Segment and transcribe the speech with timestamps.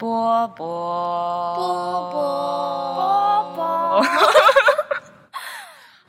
[0.00, 4.02] 波波波波波，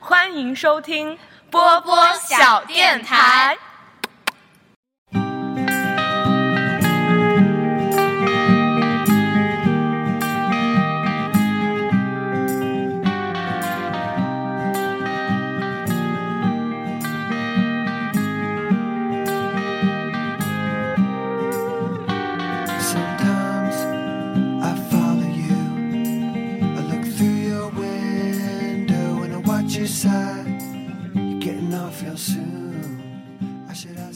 [0.00, 1.18] 欢迎收听
[1.50, 3.58] 波波小电台。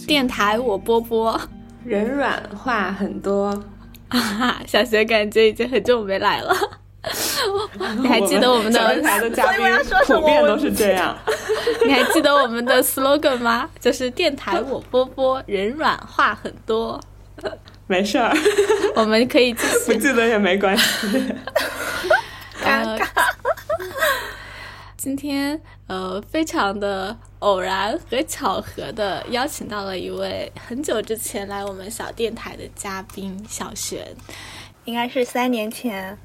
[0.07, 1.39] 电台我波波，
[1.85, 3.47] 人软话很多，
[4.09, 6.55] 啊哈，小学感觉已经很久没来了。
[8.01, 9.65] 你还记得我们的小电台的嘉宾
[10.07, 11.17] 普遍都是这样。
[11.85, 13.69] 你还记得我们的 slogan 吗？
[13.81, 17.01] 就是电台我波波，人软话很多。
[17.89, 18.35] 没事儿，
[18.97, 19.95] 我们可以继不。
[19.95, 21.35] 记得也没关系。
[24.97, 34.07] 呃，今天呃，非常的偶然和巧合的邀请到了一位很久之前来我们小电台的嘉宾小璇。
[34.85, 36.17] 应该是三年前，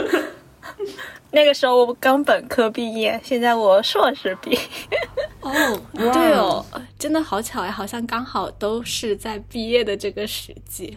[1.30, 4.58] 那个时候我刚本科毕业，现在我硕士毕业。
[5.40, 6.64] 哦，对哦，
[6.98, 10.96] 真的好巧呀，好像刚好都是在毕业的这个时机。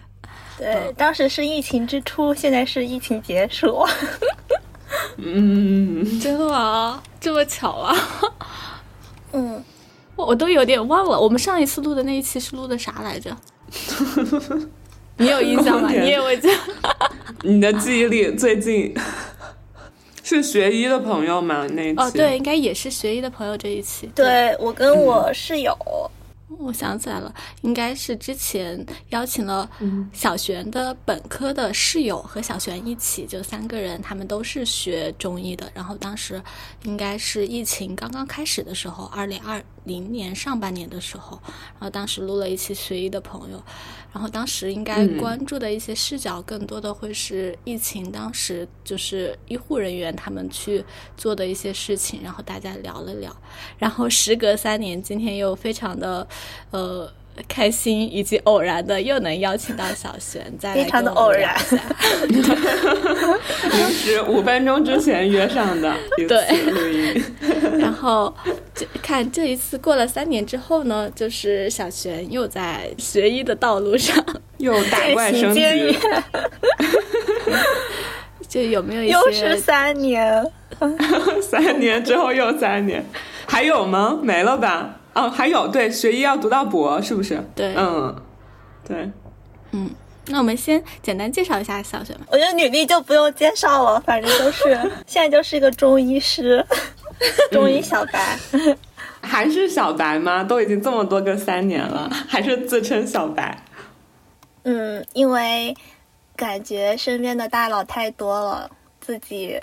[0.58, 3.86] 对，当时是疫情之初，现在是疫情结束。
[5.18, 7.02] 嗯，真的吗？
[7.20, 7.96] 这么巧啊！
[9.34, 9.64] 嗯，
[10.16, 13.36] 我我都有点忘了，我们上一次录的那一期是录的啥来着？
[15.18, 15.90] 你有印象吗？
[15.90, 16.60] 你也会这样？
[17.44, 18.94] 你的记忆力最近
[20.24, 21.66] 是学医的朋友吗？
[21.74, 24.10] 那一期哦，对，应该也是学医的朋友这一期。
[24.16, 25.76] 对我跟我室友，
[26.48, 29.70] 我想起来了，应该是之前邀请了
[30.14, 35.70] 小璇的本科的室友和小璇一起，就三个人，他们都是学中医的。
[35.74, 36.42] 然后当时
[36.84, 43.64] 应该是疫情刚刚开始的时候，二零二零年上半年的时候，然后当时录了一期学医的朋友，
[44.14, 50.84] 然后当时应该嗯关注的一些视角更多的会是疫情当时就是医护人员他们去
[51.16, 53.36] 做的一些事情，然后大家聊了聊。
[53.78, 56.28] 然后时隔三年，今天又非常的
[56.72, 57.12] 呃
[57.48, 61.56] 开心以及偶然的又能邀请到小璇，再来非常的偶然
[62.30, 62.44] 临
[63.92, 65.94] 时五分钟之前约上的
[66.28, 67.24] 对录音。
[67.80, 68.34] 然后
[68.74, 74.24] 这看这一次过了三年之后呢，就是小璇又在学医的道路上，
[74.58, 75.96] 又打怪升级，渐
[78.48, 80.46] 就有没有一又是些三年。
[81.42, 83.06] 三年之后又三年，
[83.46, 84.20] 还有吗？
[84.22, 85.00] 没了吧？
[85.16, 87.44] 哦，还有，对，学医要读到博，是不是？
[87.56, 88.16] 对嗯，
[88.88, 89.10] 对，
[89.72, 89.90] 嗯？
[90.28, 92.22] 那我们先简单介绍一下小学吧。
[92.32, 94.64] 我觉得女力就不用介绍了，反正都是
[95.06, 96.66] 现在就是一个中医师，
[97.52, 98.38] 中医小白。
[99.22, 100.44] 还是小白吗？
[100.44, 103.64] 都已经这么多个三年了，还是自称小白？
[104.64, 105.76] 嗯，因为
[106.36, 109.62] 感觉身边的大佬太多了，自己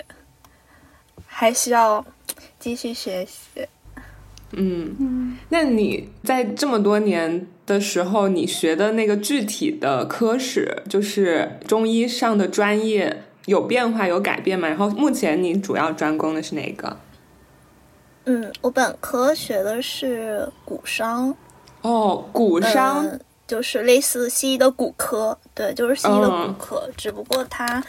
[1.27, 2.05] 还需要
[2.57, 3.67] 继续学习。
[4.55, 14.67] 嗯，那你在这么多年的时候，你学的那个具体的科室，就是中医上的专业，有变化有改变吗？
[14.67, 16.97] 然后目前你主要专攻的是哪个？
[18.25, 21.35] 嗯，我本科学的是骨伤，
[21.81, 23.05] 哦，骨伤。
[23.05, 27.83] 嗯，就是类似西医的骨科，对，就是西医的骨嗯科，只不过它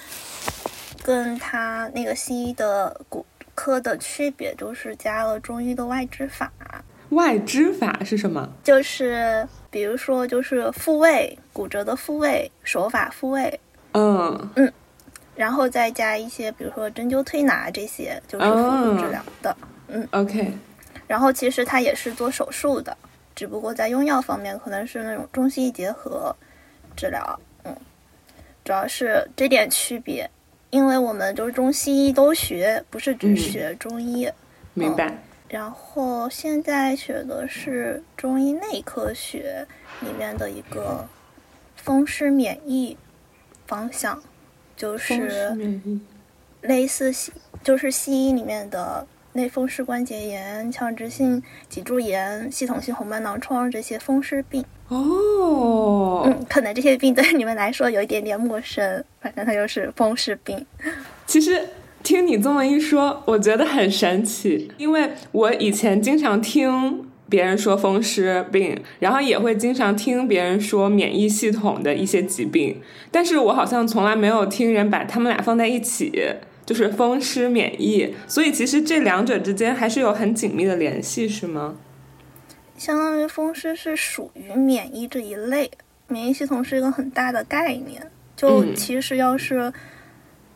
[1.05, 6.53] 跟它那个西医的骨科的区别就是加了中医的外治法，
[7.11, 8.49] 外支法是什么？
[8.63, 13.61] 就是比如说就是复位，骨折的复位，手法复位，
[13.93, 14.51] 嗯。
[14.57, 14.73] 嗯，
[15.37, 19.57] 然后再加一些比如说针灸推拿这些，就是辅助治疗的。
[19.89, 20.53] 嗯 OK，
[21.07, 22.97] 然后其实它也是做手术的，
[23.35, 26.35] 只不过在用药方面可能是那种中西医结合
[26.97, 27.77] 治疗，嗯，
[28.65, 30.29] 主要是这点区别，
[30.75, 34.29] 因为我们就是中西医都学，不是只嗯学中医。
[34.73, 35.17] 明白。
[35.49, 39.65] 然后现在学的是中医内科学
[40.01, 41.09] 里面的一个
[41.77, 42.97] 风湿免疫
[43.69, 44.21] 方向，
[44.77, 45.57] 就是
[46.63, 47.33] 类似西，
[47.63, 54.65] 就是西医里面的类风湿关节炎、强直性脊柱炎、系统性红斑狼疮这些风湿病。
[54.95, 60.65] 哦，嗯，可能这些病对你们来说有一点点陌生，反正它就是风湿病。
[61.27, 61.61] 其实
[62.03, 72.81] 听你这么一说，我觉得很神奇，因为我以前经常听别人说风湿病，然后也会经常听别人说免疫系统的一些疾病，
[73.11, 76.13] 但是我好像从来没有听人把他们俩放在一起，
[76.65, 81.75] 就是风湿免疫，所以其实这两者之间还是有很紧密的联系，是吗？
[82.85, 85.71] 相当于风湿是属于免疫这一类，
[86.07, 88.11] 免疫系统是一个很大的概念。
[88.37, 89.73] 就嗯其实要是，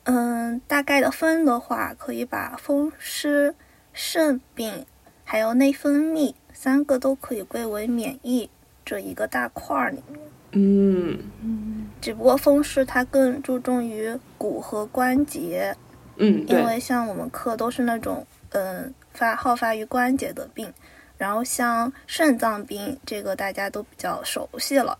[0.02, 3.54] 嗯、大概的分的话，可以把风湿、
[3.94, 4.84] 肾病
[5.25, 8.50] 还有内分泌三个都可以归为免疫
[8.84, 10.20] 这一个大块儿里面。
[10.52, 11.19] 嗯
[12.02, 15.75] 只不过风湿它更注重于骨和关节，
[16.16, 20.70] 嗯，因，为像我们科都是那种嗯发好发于关节的病，
[21.18, 24.96] 然后像肾脏病这个大家都比较熟悉了，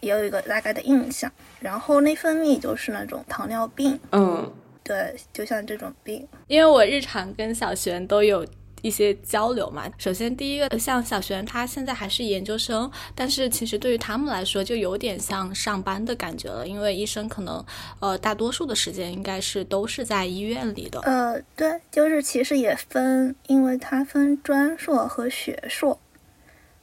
[0.00, 1.32] 也有一个大概的印象。
[1.58, 4.52] 然后内分泌就是那种糖尿病，嗯
[4.84, 8.46] 对，就像这种病，因为我日常跟小璇都有
[8.82, 9.90] 一些交流嘛。
[9.96, 17.64] 首先，第一个像小璇，他现在还是研究生，但是其实对于他们来说，就有点像上班的感觉了，因为医生可能
[18.00, 21.00] 呃大多数的时间应该是都是在医院里的。
[21.00, 25.98] 呃，对，就是其实也分，因为它分专硕和学硕，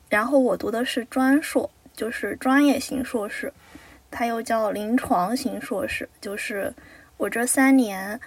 [0.07, 3.53] 然后我读的是专硕，就是专业型硕士，
[4.09, 6.73] 它又叫临床型硕士，就是
[7.17, 8.19] 我这三年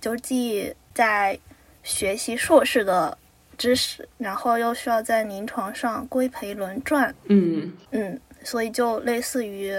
[0.00, 1.38] 就既在
[1.84, 3.16] 学习硕士的
[3.56, 9.72] 知识，然后又需要在临床上规培轮转，嗯嗯，所以就类似于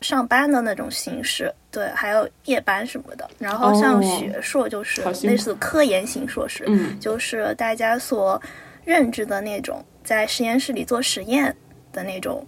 [0.00, 3.28] 上班的那种形式，对，还有夜班什么的。
[3.38, 8.40] 然后像哦学硕就是类似科研型硕士，嗯就是大家所
[8.84, 11.54] 认知的那种在实验室里做实验
[11.92, 12.46] 的那种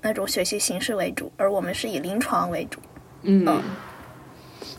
[0.00, 2.78] 那种学习形式为主，而我们是以临床为主。
[3.22, 3.62] 嗯嗯。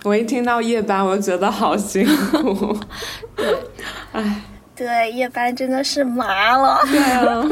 [0.04, 2.78] 我一听到夜班，我就觉得好辛苦。
[3.36, 3.58] 对
[4.12, 4.42] 哎，
[4.76, 6.80] 对，夜班真的是麻了。
[6.92, 7.44] 对啊，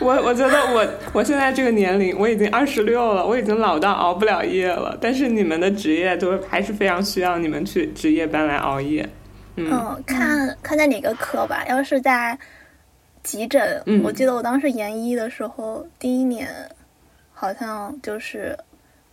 [0.00, 4.96] 我我觉得我我现在这个年龄，我已经二十六了，我已经老到熬不了夜了。
[5.00, 9.08] 但是你们的职业都还是非常需要你们去值夜班来熬夜。
[9.56, 11.64] 嗯嗯，看看在哪个科吧。
[11.68, 12.38] 要是在
[13.22, 16.48] 急诊，嗯我记得我当时研一的时候，第一年
[17.32, 18.56] 好像就是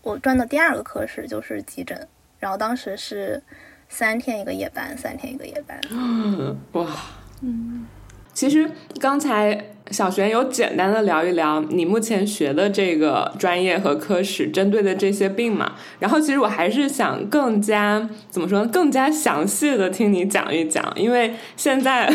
[0.01, 2.07] 我转的第二个科室就是急诊，
[2.43, 3.41] 然后当时是
[3.87, 5.79] 三天一个夜班，三天一个夜班。
[5.89, 6.85] 嗯， 哇，
[7.39, 7.85] 嗯，
[8.33, 8.69] 其实
[8.99, 22.13] 刚才小璇有简单的聊一聊你目前学的这个专业和科室针对的这些病嘛，然后其实我还是想更加怎么说呢，更加详细的听你讲一讲，因为现在。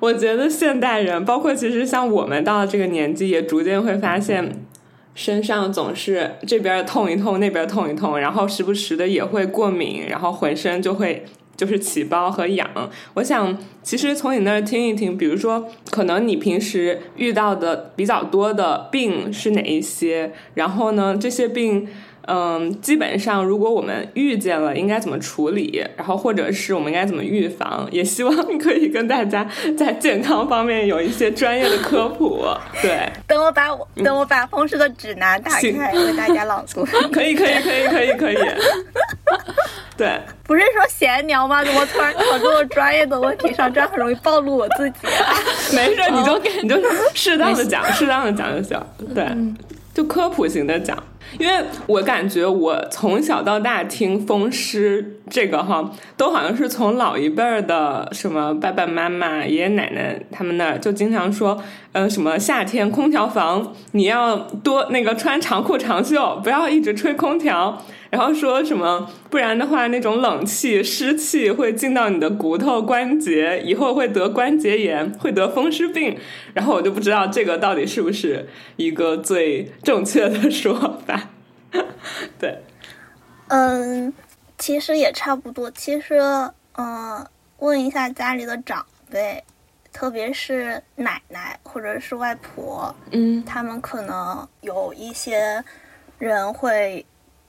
[0.00, 4.64] 我觉得现代人，包括其实像我们到了这个年纪，也逐渐会发现，
[5.14, 11.24] 身上总是这边痛一痛，那边痛一痛，然后时不时的也会过敏，然后浑身就会
[11.56, 12.68] 就是起包和痒。
[13.14, 20.32] 我想，其实从你那儿听一听，比如说，可能你平时遇到的比较多的病是哪一些？
[20.54, 21.88] 然后呢，这些病。
[22.26, 25.84] 嗯，基本上如果我们遇见了，应该怎么处理？
[25.96, 27.88] 然后或者是我们应该怎么预防？
[27.90, 32.44] 也希望可以跟大家在健康方面有一些专业的科普。
[32.80, 36.84] 对，等我把我等我把风湿的指南打开，为大家朗读。
[37.12, 38.36] 可以，可以，可以，可以，可以。
[39.96, 41.62] 对，不是说闲聊吗？
[41.64, 43.72] 怎么突然跑这么专业的问题上？
[43.72, 45.36] 这样很容易暴露我自己啊。
[45.74, 46.76] 没事，你就你就
[47.14, 48.80] 适当的讲，适当的讲就行。
[49.14, 49.26] 对，
[49.92, 50.96] 就科普型的讲。
[51.38, 61.62] 因为我感觉我从小到大听风湿这个哈，都好像是从老一辈儿的什么爸爸妈妈、爷爷奶奶他们那儿就经常说，
[61.92, 67.82] 嗯、什么夏天空调房你要多那个穿长裤长袖，不要一直吹空调。
[68.10, 76.14] 然后说什么，不然的话，那种冷气、湿气会进到你的骨头、关节，以后会得关节炎，会得风湿病。
[76.52, 80.74] 然后我就不知道这个到底是不是一个最正确的说
[81.06, 81.30] 法。
[82.38, 82.58] 对，
[83.48, 84.12] 嗯，
[84.62, 85.68] 其实也差不多。
[85.72, 86.20] 其实，
[86.74, 87.26] 嗯，
[87.58, 89.42] 问一下家里的长辈，
[89.92, 95.60] 特别是奶奶或者是外婆，嗯他们可能有一些
[96.16, 97.04] 人会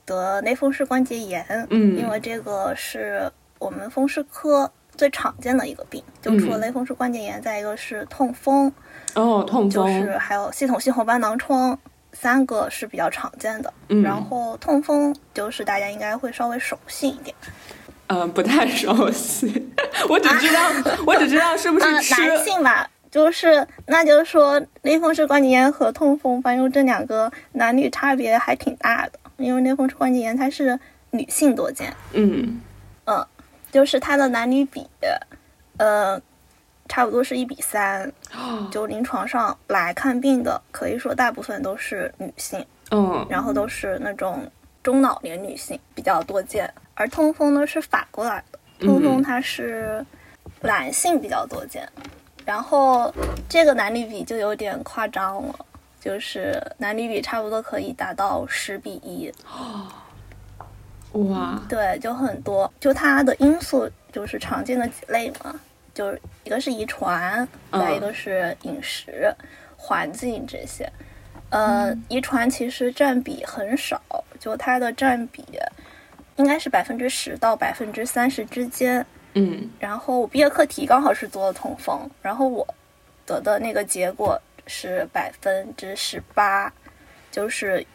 [0.08, 4.68] 得类风湿关节炎，嗯因为这个是我们风湿科
[4.98, 6.04] 最常见的一个病。
[6.20, 8.74] 就除了嗯类风湿关节炎，再一个是痛风，
[9.14, 11.78] 哦，痛风就，是还有系统性红斑狼疮，
[12.14, 13.74] 三个是比较常见的。
[13.90, 17.36] 嗯然后痛风就是大家应该会稍微熟悉一点。
[18.08, 19.72] 嗯、不太熟悉，
[20.08, 20.62] 我只知道，
[21.06, 29.20] 我只知道是不啊，是吃，男性吧，就是那就是说类风湿关节炎和痛风，反正这两个男女差别还挺大的。
[29.38, 30.80] 因为类风湿关节炎它是
[31.10, 32.62] 女性多见，嗯
[33.72, 34.86] 就是它的男女比，
[35.78, 36.22] 呃，
[36.88, 38.12] 差不多是一比三。
[38.72, 43.26] 就临床上来看病的，可以说大部分都是女性，嗯。
[43.30, 44.50] 然后都是那种
[44.82, 50.06] 中老年女性比较多见，而痛风呢是反过来的，痛风它是
[50.62, 51.88] 男性比较多见，
[52.46, 53.14] 然后
[53.48, 55.66] 这个男女比就有点夸张了，
[56.02, 59.32] 就是男女比差不多可以达到十比一，
[61.14, 65.56] 哇，对，就很多，就它的因素就是常见的几类嘛，
[65.94, 69.34] 就是一个是遗传，嗯再一个是饮食、
[69.78, 70.92] 环境这些。
[71.50, 74.02] 呃，遗传其实占比很少，
[74.40, 75.46] 就它的占比
[76.38, 79.06] 应该是百分之十到百分之三十之间。
[79.36, 82.68] 嗯然后我毕业课题刚好是做的痛风，然后我
[83.26, 86.72] 得的那个结果是百分之十八，
[87.32, 87.86] 就是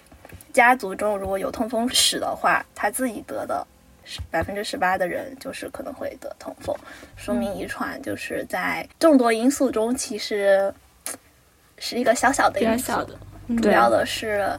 [0.53, 3.67] 家族中如果有痛风史的话，他自己得的
[4.31, 6.75] 百分之十八的人就是可能会得痛风，
[7.17, 10.73] 说明遗传就是在众多因素中其实
[11.79, 13.19] 是一个小小的因素，小的，
[13.63, 14.51] 主要的是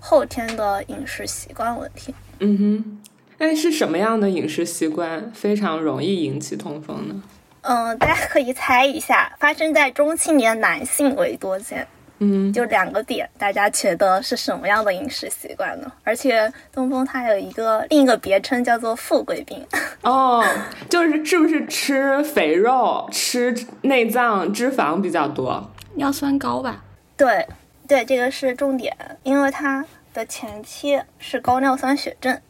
[0.00, 2.14] 后天的饮食习惯问题。
[2.40, 3.02] 嗯哼，
[3.38, 7.22] 那是什么样的饮食习惯非常容易引起痛风呢？
[7.62, 11.86] 嗯，大家可以猜一下，发生在中青年男性为多见。
[12.18, 15.92] 嗯，就两个点，大家觉得是什么样的饮食习惯呢？
[16.02, 19.66] 而且东风它有一个另一个别称叫做富贵病，
[20.02, 20.42] 哦，
[20.88, 25.70] 就是是不是吃肥肉、吃内脏、脂肪比较多？
[25.94, 26.82] 尿酸高吧？
[27.16, 27.46] 对
[27.86, 32.40] 对，这个是重点，因为它的前期是高尿酸血症，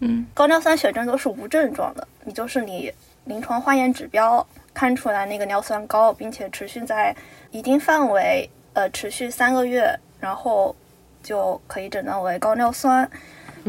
[0.00, 2.92] 嗯，高尿酸血症都是无症状的，你就是你
[3.24, 7.14] 临床化验指标看出来那个尿酸高，并且持续在
[7.52, 10.74] 一定范围，呃，持续三个月，然后
[11.22, 13.08] 就可以诊断为高尿酸。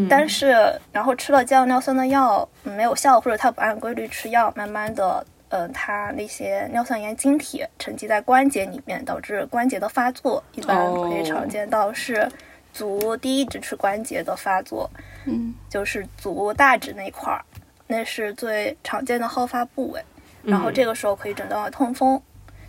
[0.10, 0.56] 但是，
[0.92, 12.28] 然后吃了降尿酸的药、嗯没有效，或者他不按规律吃药，慢慢的，呃，他那些尿酸盐晶体沉积在关节里面，导致关节的发作，一般可以常见到是
[12.74, 14.90] 足第一指尺关节的发作，
[15.26, 17.46] 嗯，就是足大指那块儿，
[17.86, 20.04] 那是最常见的好发部位。
[20.42, 22.20] 然后这个时候可以诊断为痛风，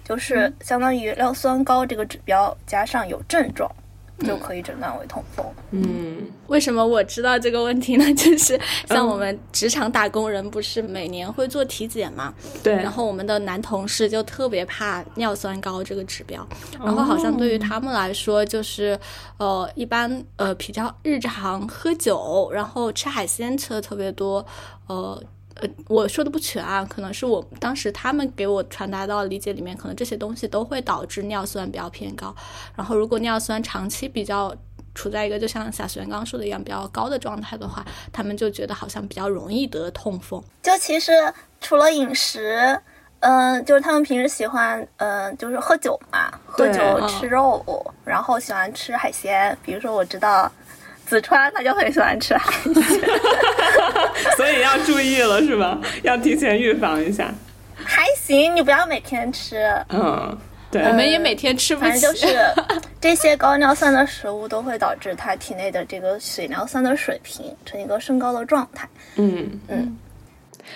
[0.04, 3.70] 就是相当于尿酸高这个指标加上有症状，
[4.20, 5.44] 就可以诊断为痛风。
[5.70, 8.04] 嗯为什么我知道这个问题呢？
[8.14, 12.32] 就是像我们职场打工人，不是每年会做体检嘛？
[12.62, 16.46] 对，然后我们的男同事就特别怕尿酸高这个指标，
[16.78, 18.96] 然后好像对于他们来说，就是
[19.38, 24.44] 呃，一般呃比较日常喝酒，然后吃海鲜吃的特别多，
[24.86, 25.20] 呃。
[25.60, 32.34] 呃，我说的不全啊，可能是我当时他们给我传达到的理解里面，可能这些东西都会导致尿酸比较偏高。
[32.74, 34.54] 然后如果尿酸长期比较
[34.94, 40.42] 处在一个就像小璇刚刚说的一样比较高的状态的话，他们就觉得好像比较容易得痛风。
[40.62, 41.12] 就其实
[41.60, 42.80] 除了饮食，
[43.20, 47.64] 嗯、就是他们平时喜欢，嗯、就是喝酒嘛，喝酒嗯吃肉，
[48.04, 49.56] 然后喜欢吃海鲜。
[49.64, 50.50] 比如说我知道
[51.06, 52.74] 子川他就很喜欢吃海鲜，
[54.36, 55.78] 所以要注意了是吧？
[56.02, 57.30] 要提前预防一下。
[57.76, 59.66] 还行，你不要每天吃。
[59.90, 60.38] 嗯，
[60.70, 62.38] 对，我们也每天吃不起，反正就是
[63.00, 68.88] 这些高尿酸的食物都会导致他体内的这个水尿酸的水平呈一个升高的状态。
[69.16, 69.96] 嗯嗯。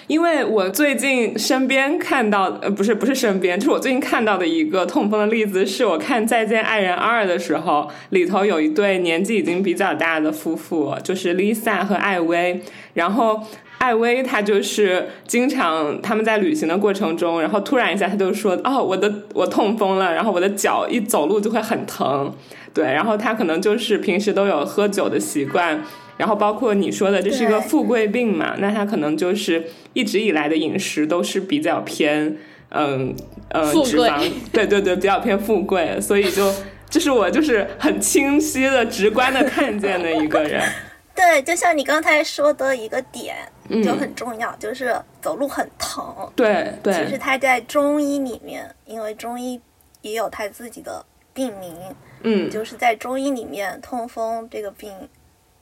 [0.07, 12.61] 因为我最近身边看到，呃，不是不是身边，就是我最近看到的一个痛风的例子，是我看《再见爱人二》的时候，里头有一对年纪已经比较大的夫妇，就是 Lisa 和艾薇，
[12.95, 13.43] 然后。
[13.79, 22.35] 艾薇她就是经常他们在旅行的过程中，然后突然一下她就说：“哦，我的我痛风了，然后我的脚一走路就会很疼。”
[22.75, 25.81] 对，然后她可能就是平时都有喝酒的习惯，
[26.19, 32.37] 然后包括你说的这是一个富贵病嘛，那他可能就是一直以来的饮食都是比较偏
[32.71, 33.15] 嗯
[33.51, 36.53] 呃脂肪，对对对，比较偏富贵，所以就
[36.91, 40.63] 这是我就是很清晰的、直观的看见的一个人。
[41.15, 43.37] 对，就像你刚才说的一个点
[43.69, 43.83] 嗯。
[43.83, 46.05] 就很重要，就是走路很疼。
[46.37, 46.95] 对对。
[46.95, 49.61] 其实他，在中医里面，因为中医
[50.01, 51.75] 也有他自己的病名，
[52.23, 52.49] 嗯。
[52.49, 54.93] 就是在中医里面，痛风这个病，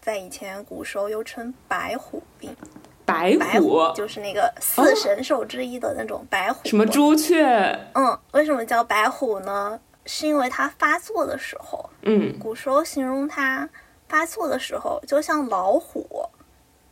[0.00, 2.54] 在以前古时候又称白虎病。
[3.04, 6.68] 白白虎虎就是那个四神兽之一的那种白虎。
[6.68, 6.84] 什么？
[6.84, 7.44] 朱雀，
[7.94, 9.78] 嗯，为什么叫白虎呢？
[10.04, 13.68] 是因为它发作的时候，嗯古时候形容它
[14.08, 16.28] 发作的时候，就像老虎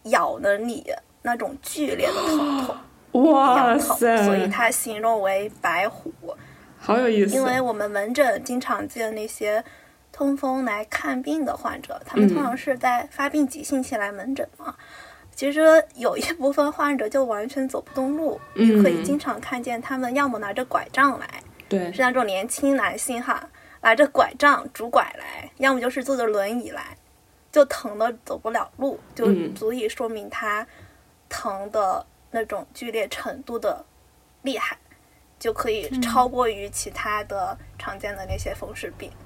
[0.04, 0.84] 咬了你
[1.22, 2.76] 那种剧烈的疼痛
[3.12, 6.12] 一 哇塞，所以它形容为白虎。
[6.78, 7.34] 好有意思。
[7.34, 9.64] 因为我们门诊经常见那些
[10.14, 12.32] 痛风来看病的患者，他们嗯。
[12.32, 14.72] 通常是在发病急性期来门诊嘛，
[15.34, 18.78] 其实有一部分患者就完全走不动路，嗯。
[18.78, 21.92] 你可以经常看见他们要么拿着拐杖来，对。
[21.92, 26.96] 是那种年轻男性哈，拿着拐杖拄拐来，要么就是坐着轮椅来，
[27.50, 30.64] 就疼的走不了路，就嗯足以说明他
[31.28, 33.84] 疼的那种剧烈程度的
[34.42, 34.78] 厉害，
[35.40, 39.10] 就可以超过于其他的常见的那些风湿病。
[39.10, 39.23] 嗯，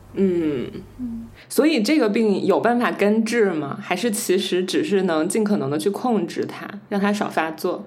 [1.48, 3.78] 所以这个病有办法根治吗？
[3.80, 7.84] 还是其实只是能尽可能的去控制它，让它少发作？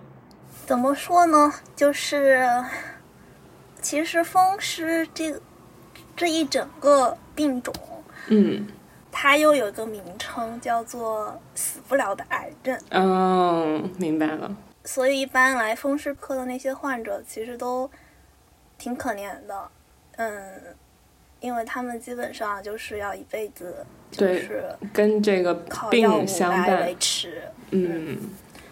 [0.65, 1.51] 怎么说呢？
[1.75, 2.47] 就是
[3.81, 5.41] 其实风湿这个
[6.15, 7.73] 这一整个病种，
[8.27, 8.67] 嗯
[9.11, 12.79] 它又有一个名称叫做死不了的癌症。
[12.89, 14.55] 嗯，明白了。
[14.85, 17.91] 所以一般来风湿科的那些患者其实都
[18.77, 19.69] 挺可怜的，
[20.15, 20.31] 嗯，
[21.41, 26.95] 因为他们基本上就是要一辈子就是跟这个靠药物病相来伴维。
[26.99, 27.41] 持。
[27.71, 28.17] 嗯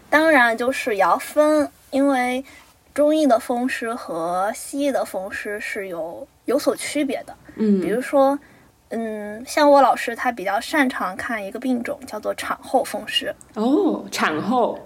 [0.08, 2.44] 当然就是也要分，因为
[2.94, 7.36] 中医的风湿和西医的风湿是有有所区别的。
[7.56, 8.38] 嗯，比如说，
[8.88, 13.34] 嗯，像我老师他比较擅长看一个病种叫做产后风湿。
[13.54, 14.78] 哦，产后。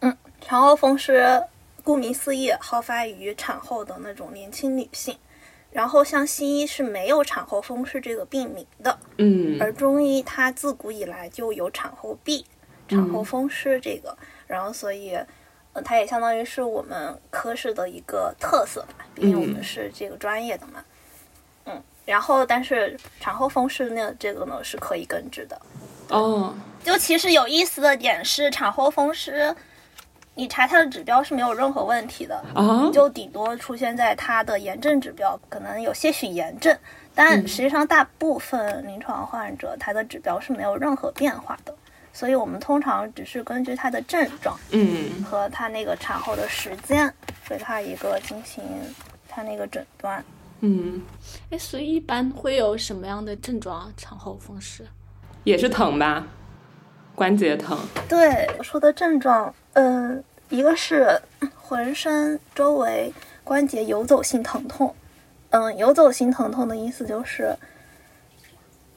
[0.00, 1.42] 嗯产后风湿
[1.84, 5.14] 顾名思义，好发于产后的那种年轻女性。
[5.72, 12.44] 然后像西医是没有产后风湿这个病名的，嗯而中医它自古以来就有产后痹、
[12.88, 15.14] 产后风湿这个，然后所以，
[15.72, 20.84] 呃，它也相当于是我们科室的一个特色吧，毕竟我们是这个专业的嘛。
[21.66, 25.60] 嗯，然后但是产后风湿呢，这个呢是可以根治的。
[26.08, 29.54] 哦，就其实有意思的点是，产后风湿，
[30.34, 36.76] 你查他的指标是没有任何问题的，啊，就顶多出现在他的炎症指标，可能有些许炎症，
[37.14, 41.74] 但实际上大部分临床患者他的指标是没有任何变化的，
[42.12, 47.12] 所以我们通常只是根据他的症状嗯和他那个产后的时间，
[47.46, 48.64] 给他一个进行
[49.28, 50.24] 他那个诊断。
[50.60, 51.02] 嗯，
[51.50, 53.88] 哎，所以一般会有什么样的症状啊？
[53.96, 54.86] 产后风湿？
[55.44, 56.26] 也是疼吧？
[57.20, 57.76] 关节疼。
[58.08, 61.20] 对我说的症状，嗯，一个是
[61.54, 63.12] 浑身周围
[63.44, 64.94] 关节游走性疼痛，
[65.50, 67.54] 嗯，游走性疼痛的意思就是，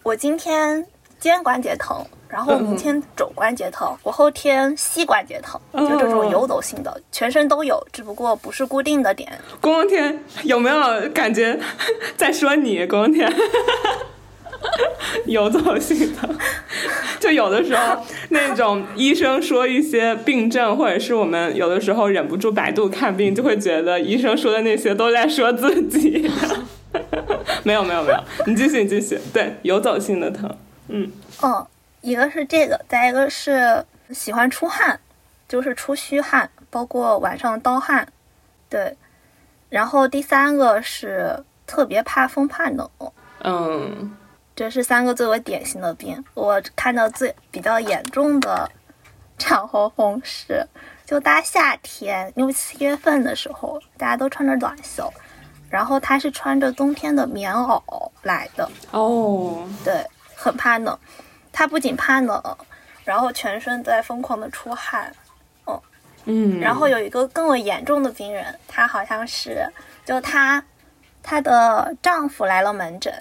[0.04, 0.88] 我今天
[1.20, 9.38] 肩关节疼，然后明天肘关节疼，我后天膝关节疼，就这种游走性的，全身都有，只不过不是固定的点。
[9.60, 11.60] 宫宫天有没有感觉
[12.16, 12.88] 在说你？
[12.88, 13.30] 宫宫天
[15.26, 16.30] 游走性的，
[17.20, 26.30] 就有的时候那种医生说一些病症，或者是我们有的时候忍不住百度看病，就会觉得医生说的那些都在说自己。
[27.64, 29.18] 没有没有没有，你继续你继续。
[29.34, 30.50] 对，游走性的疼，
[30.90, 31.66] 嗯嗯，
[32.02, 35.00] 一个是这个，再一个是喜欢出汗，
[35.48, 38.08] 就是出虚汗，包括晚上盗汗，
[38.70, 38.96] 对。
[39.70, 42.88] 然后第三个是特别怕风怕冷，
[43.44, 44.12] 嗯
[44.56, 46.24] 这是三个最为典型的病。
[46.34, 48.70] 我看到最比较严重的
[49.38, 50.66] 产后风湿，
[51.06, 55.12] 就大夏天六七月份的时候，大家都穿着短袖，
[55.70, 57.82] 然后他是穿着冬天的棉袄
[58.22, 60.98] 来的，哦对，很怕冷。
[61.52, 62.42] 他不仅怕冷，
[63.04, 65.14] 然后全身在疯狂的出汗。
[66.26, 69.68] 嗯，然后有一个更为严重的病人，她好像是
[70.06, 70.64] 就她
[71.22, 73.14] 她的丈夫来了门诊，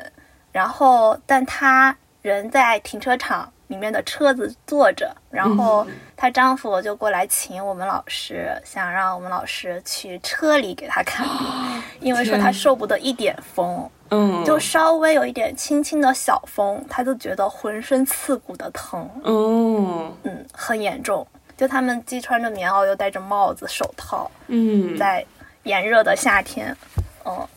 [0.52, 5.84] 然后但她人在停车场里面的车子坐着，然后
[6.16, 14.44] 她丈夫就过来请我们老师，想让我们老师去车里给她看病， 因为说她受不得一点风，嗯。
[14.44, 21.26] 就稍微有一点轻轻的小风，她就觉得浑身刺骨的疼，哦嗯，很严重。
[21.56, 24.96] 就他们既穿着棉袄，又戴着帽子、手套，嗯。
[24.98, 25.24] 在
[25.62, 26.76] 炎热的夏天，
[27.24, 27.48] 嗯，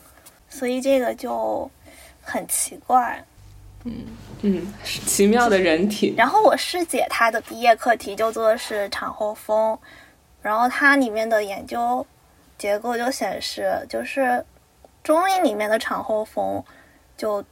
[0.48, 1.68] 所以这个就
[2.26, 3.24] 很奇怪。
[3.84, 4.04] 嗯
[4.42, 9.78] 嗯，奇妙的人体，然后我师姐她的毕业课题就做的是产后风，
[10.42, 12.04] 然后它里面的研究
[12.58, 14.44] 结构就显示，就是
[15.04, 16.62] 中医里面的产后风，
[17.16, 17.44] 就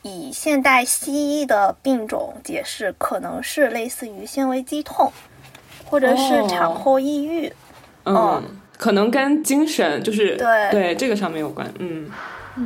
[0.00, 5.12] 以现代西医的病种解释，可能是类似于纤维肌痛，
[5.84, 7.52] 或者是哦产后抑郁。
[8.04, 8.16] 嗯。
[8.16, 8.42] 哦，
[8.78, 10.70] 可能跟精神就是对。
[10.70, 12.10] 对这个上面有关，嗯。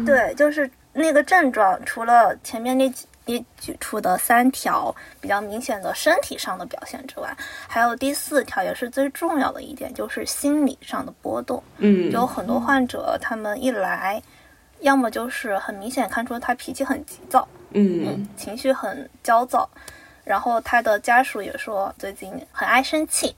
[0.07, 7.37] 对，就是那个症状，除了前面那几列举出的三条比较明显的身体上的表现之外，
[7.69, 11.63] 还有第四条也是最重要的一点，就是心理上的波动。
[11.79, 14.21] 嗯，有很多患者他们一来，
[14.81, 19.71] 要么就是很明显看出他脾气很急躁，嗯情绪很焦躁，
[20.25, 23.35] 然后他的家属也说最近很爱生气，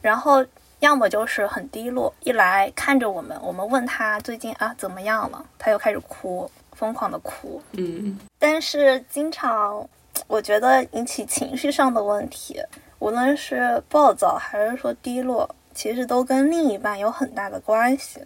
[0.00, 0.44] 然后
[0.78, 6.50] 要么就是很低落，一来看着我们，我们问他最近啊怎么样了，他又开始哭，
[6.80, 7.60] 疯狂的哭。
[7.72, 8.18] 嗯。
[8.38, 9.86] 但是经常
[10.26, 12.58] 我觉得引起情绪上的问题，
[12.98, 18.20] 无论是暴躁还是说低落，其实都跟另一半有很大的关系。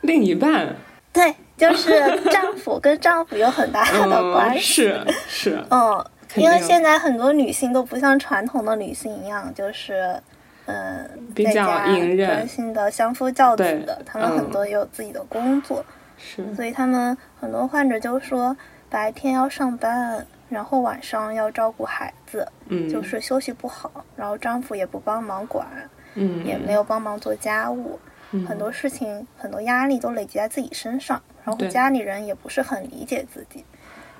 [0.00, 0.74] 另一半，
[1.12, 4.60] 对，就是丈夫跟丈夫有很大的 关嗯，系。
[4.60, 6.04] 是是，嗯，
[6.34, 10.20] 因为现在很多女性都不像传统的女性一样，就是
[10.66, 12.28] 嗯，比较在家隐忍。
[12.28, 14.38] 专心的相夫教子的，她们嗯。
[14.38, 15.84] 很多也有自己的工作，
[16.16, 18.56] 是，所以他们很多患者就说
[18.88, 25.66] 白天要上班，然后晚上要照顾孩子，嗯，就是休息不好，然后丈夫也不帮忙管，
[26.14, 27.98] 嗯，也没有帮忙做家务，
[28.30, 28.46] 嗯。
[28.46, 33.64] 很多事情很多压力都累积在自己身上，然后家里人也不是很理解自己，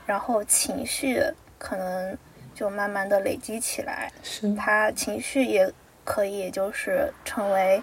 [0.07, 1.23] 然后情绪
[1.59, 2.17] 可能
[2.55, 5.73] 就慢慢的累积起来，是，他情绪也
[6.05, 7.83] 可以就是成为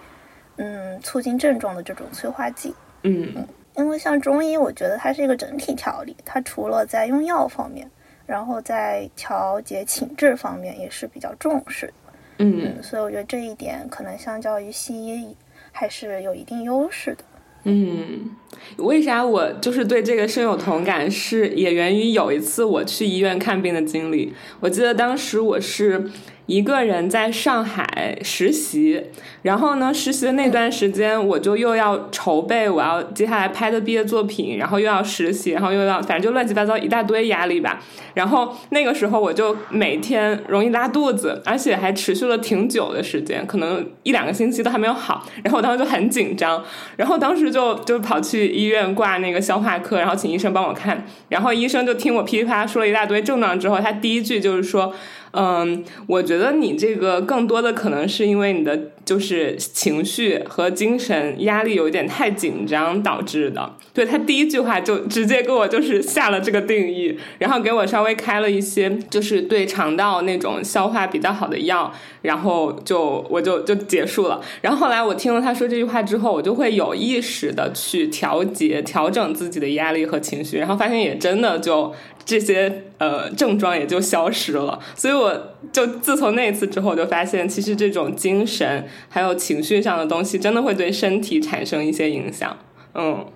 [0.56, 2.74] 嗯促进症状的这种催化剂。
[3.04, 3.46] 嗯
[3.76, 7.90] 因为像中医，我觉得它是一个整体调理，它除了在用药方面，
[8.26, 11.92] 然后在调节情志方面也是比较重视的。
[12.38, 15.36] 嗯所以我觉得这一点可能相较于西医
[15.70, 17.24] 还是有一定优势的。
[17.64, 18.34] 嗯，
[18.78, 21.08] 为啥我就是对这个深有同感？
[21.08, 24.34] 是也源于有一次我去医院看病的经历。
[24.58, 26.10] 我记得当时我是
[26.46, 29.00] 一个人在上海实习，
[29.42, 37.80] 然后呢，实习的那段时间我就又要筹备我要接下来拍的毕业作品，然后又要实习，然后又要反正就乱七八糟一大堆压力吧。
[38.14, 45.26] 然后那个时候我就每天容易拉肚子，而且还持续了挺久的时间，可能一两个星期都还没有好。
[45.44, 46.62] 然后我当时就很紧张，
[46.96, 51.06] 然后当时就就跑去医院挂那个消化科，然后请医生帮我看。
[51.28, 54.92] 然后医生就听我噼里啪啦说了一大堆症状之后，他第一句就是说。
[55.32, 63.74] 嗯，我觉得你这个更多的可能是因为你的就是情绪和精神压力有一点太紧张导致的。
[63.92, 74.40] 对他第一句话就直接给我就是下了这个定义，然后给我稍微开了一些就是对肠道那种消化比较好的药，然后就我就就结束了。
[74.62, 81.92] 然后后来我听了他说这句话之后，我就会有意识的去调节、调整自己的压力和情绪，然后发现也真的就
[82.24, 84.78] 这些呃症状也就消失了。
[84.94, 92.56] 所以我就自从那次之后，我就发现其实这种精神还有情绪上的东西，真的会对身体产生一些影响。
[92.94, 93.26] 嗯，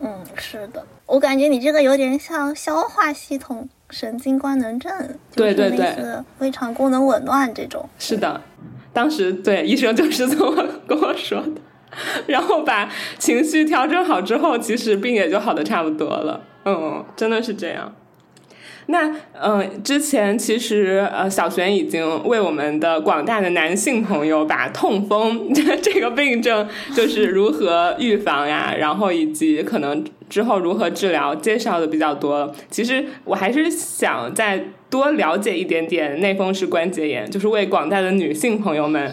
[0.00, 4.92] 嗯，是的，我感觉你这个有点像消化系统神经官能症，
[5.34, 7.88] 对对对就是类似胃肠功能紊乱这种。
[7.98, 8.40] 是的，
[8.92, 11.60] 当时对医生就是这么跟我说的。
[12.26, 16.42] 然后把情绪调整好之后，其实病也就好的差不多了。
[16.64, 17.94] 嗯，真的是这样。
[18.86, 32.52] 那嗯、呃之前其实呃，小璇已经为我们的广大的男性朋友把痛风 这个病症就是如何预防呀，然后以及可能之后如何治疗介绍的比较多了。
[32.70, 39.12] 其实我还是想再多了解一点点类风湿关节炎，就是为广大的女性朋友们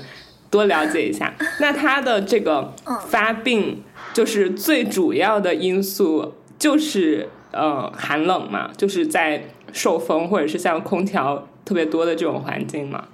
[0.49, 1.33] 多了解一下。
[1.59, 2.73] 那它的这个
[3.07, 3.81] 发病，
[4.13, 13.05] 就是最主要的因素就是呃寒冷嘛，就是在受风或者是像空调特别多的这种环境嘛。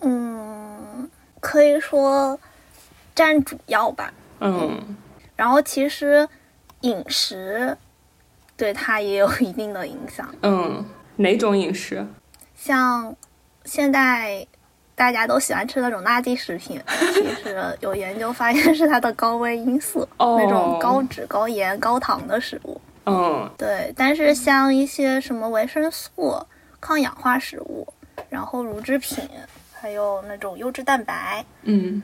[0.00, 1.08] 嗯，
[1.40, 2.38] 可以说
[3.14, 4.12] 占主要吧。
[4.40, 4.96] 嗯
[5.34, 6.28] 然后其实
[6.80, 7.76] 饮食
[8.56, 10.84] 对它也有一定的影响，嗯，
[11.16, 12.06] 哪种饮食？
[12.56, 13.14] 像
[13.64, 14.44] 现在
[14.96, 22.80] 大家都喜欢吃那种垃圾食品，其实有研究发现是它的高危因素，哦那种高脂、高盐、高糖的食物。
[23.08, 26.38] 嗯对，但是像一些什么维生素、
[26.80, 27.86] 抗氧化食物，
[28.28, 29.28] 然后乳制品，
[29.72, 32.02] 还有那种优质蛋白，嗯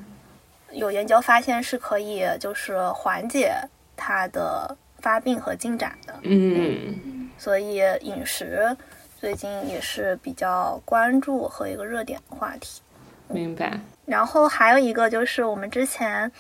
[0.71, 3.55] 有研究发现是可以就是缓解
[3.97, 6.15] 它的发病和进展的。
[6.23, 8.77] 嗯所以饮食
[9.21, 12.81] 最近也是比较关注和一个热点话题。
[13.29, 13.81] 明白。
[14.05, 16.31] 然后还有一个就是我们之前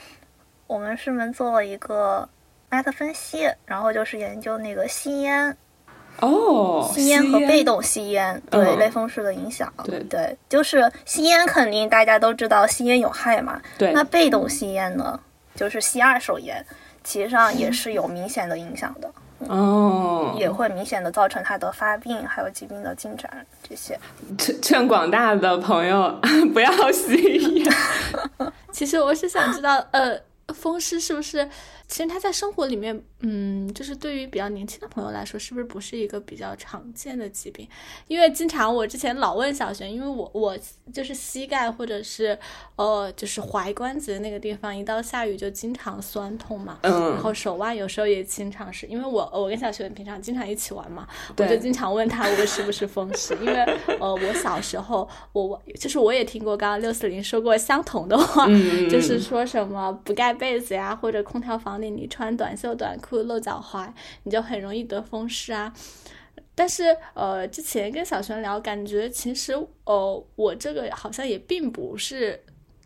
[0.67, 2.29] 我们是门做了一个
[2.75, 5.57] meta 分析，然后就是研究那个吸烟、
[6.21, 9.73] 哦，吸烟和被动吸烟对嗯类风湿的影响。
[9.85, 15.19] 对对，就是吸烟肯定大家都知道吸烟有害嘛，对那被动吸烟呢，
[15.55, 16.65] 就是吸二手烟，
[17.03, 19.11] 其实上也是有明显的影响的。
[19.49, 23.99] 哦，也会明显的造成它的发病，还有疾病的进展这些。
[24.39, 26.19] 劝劝广大的朋友
[26.55, 27.73] 不要吸烟。
[28.73, 30.19] 其实我是想知道，呃，
[30.55, 31.47] 风湿是不是？
[31.89, 37.67] 其实他在生活里面嗯，就是对于比较年轻的朋友来说，是不是不是一个比较常见的疾病？
[38.07, 40.57] 因为经常我之前老问小璇，因为我我
[40.93, 42.39] 就是膝盖或者是
[42.77, 46.79] 呃就是踝关节那个地方，一到下雨就经常酸痛嘛。
[46.83, 51.09] 嗯然后手腕有时候也经常是，因为我我跟小璇平常经常一起玩嘛，
[51.39, 53.55] 我就经常问他我是不是风湿，因为
[53.99, 63.89] 呃我小时候我我就是我也听过刚刚六四零说过相同的话，嗯 就是说什么不盖被子呀，或者空调房里你穿短袖短裤露脚踝，
[64.25, 65.73] 你就很容易得风湿啊。
[66.57, 72.41] 但是呃，之前跟小璇聊，感觉其实呃，我这个好像也并不是，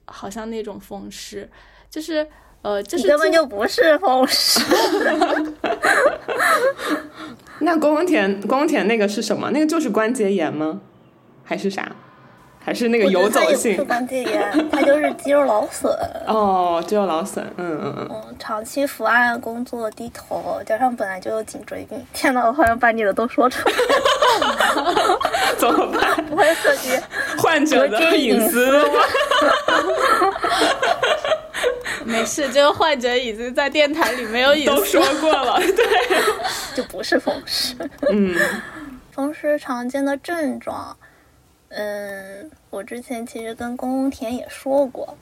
[0.07, 1.51] 好像那种风湿，
[1.91, 2.27] 就是
[2.63, 4.61] 呃，就是根本就不是风湿，
[7.61, 9.51] 那宫田宫田那个是什么？
[9.51, 10.81] 那个就是关节炎吗？
[11.45, 11.95] 还是啥？
[12.69, 13.83] 还是那个游走性？
[13.87, 15.91] 关节炎，它就是肌肉劳损。
[16.27, 17.43] 哦，肌肉劳损。
[17.57, 18.09] 嗯嗯嗯。
[18.11, 23.75] 嗯，长期伏案工作低头，加上本来就有颈椎病，天呐，我好像把你的都说出来
[24.85, 25.19] 了，
[25.57, 26.23] 怎么办？
[26.27, 26.91] 不会涉及
[27.39, 28.71] 患者的隐私。
[32.05, 35.87] 没事，这个患者已经在电台里没有隐都私说过了，对，
[36.77, 37.75] 就不是风湿。
[38.13, 38.37] 嗯
[39.11, 40.95] 风湿常见的症状，
[41.71, 45.17] 嗯，我之前其实跟宫宫田也说过，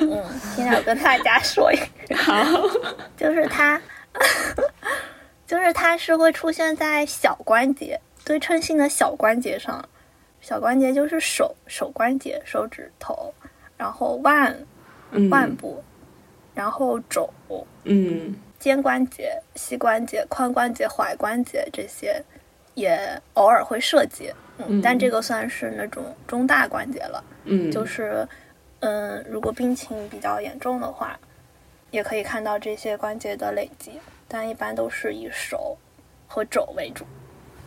[0.00, 1.76] 嗯，现在我跟大家说一
[2.08, 2.34] 个，好，
[3.16, 3.80] 就是它，
[5.46, 9.84] 就是它是会出现在小关节对称性的小关节上，
[10.40, 13.34] 小关节就是手手关节、手指头，
[13.76, 14.56] 然后腕
[15.10, 15.82] 嗯腕部，
[16.54, 17.28] 然后肘、
[17.84, 22.24] 嗯肩关节、膝关节、髋关节、踝关节这些
[22.74, 24.82] 也偶尔会涉及，嗯，嗯。
[24.82, 28.26] 但这个算是那种中大关节了，嗯，就是，
[28.80, 31.18] 嗯，如果病情比较严重的话，
[31.90, 35.76] 也可以看到这些关节的累积，但一般都是以手
[36.26, 37.04] 和肘为主，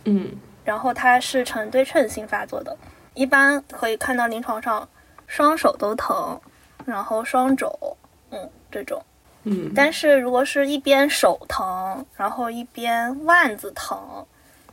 [0.04, 0.30] 嗯。
[0.64, 2.76] 然后它是呈对称性发作的，
[3.14, 4.86] 一般可以看到临床上
[5.26, 6.38] 双手都疼，
[6.84, 7.96] 然后双肘，
[8.30, 9.02] 嗯，这种。
[9.44, 13.98] 嗯，但是如果是一边手疼，然后一边腕子疼、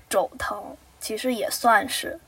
[0.09, 0.61] 肘疼，
[0.99, 2.19] 其实也算是，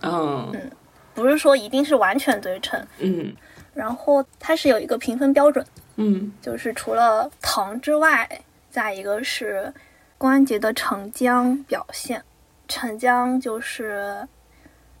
[0.00, 0.70] 嗯
[1.14, 2.80] 不是说一定是完全对称。
[2.98, 3.34] 嗯
[3.74, 5.64] 然后它是有一个评分标准，
[5.96, 8.28] 嗯就是除了疼之外，
[8.70, 9.72] 再一个是
[10.18, 12.22] 关节的沉僵表现。
[12.68, 14.26] 沉僵就是，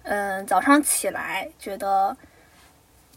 [0.02, 2.14] 嗯，早上起来觉得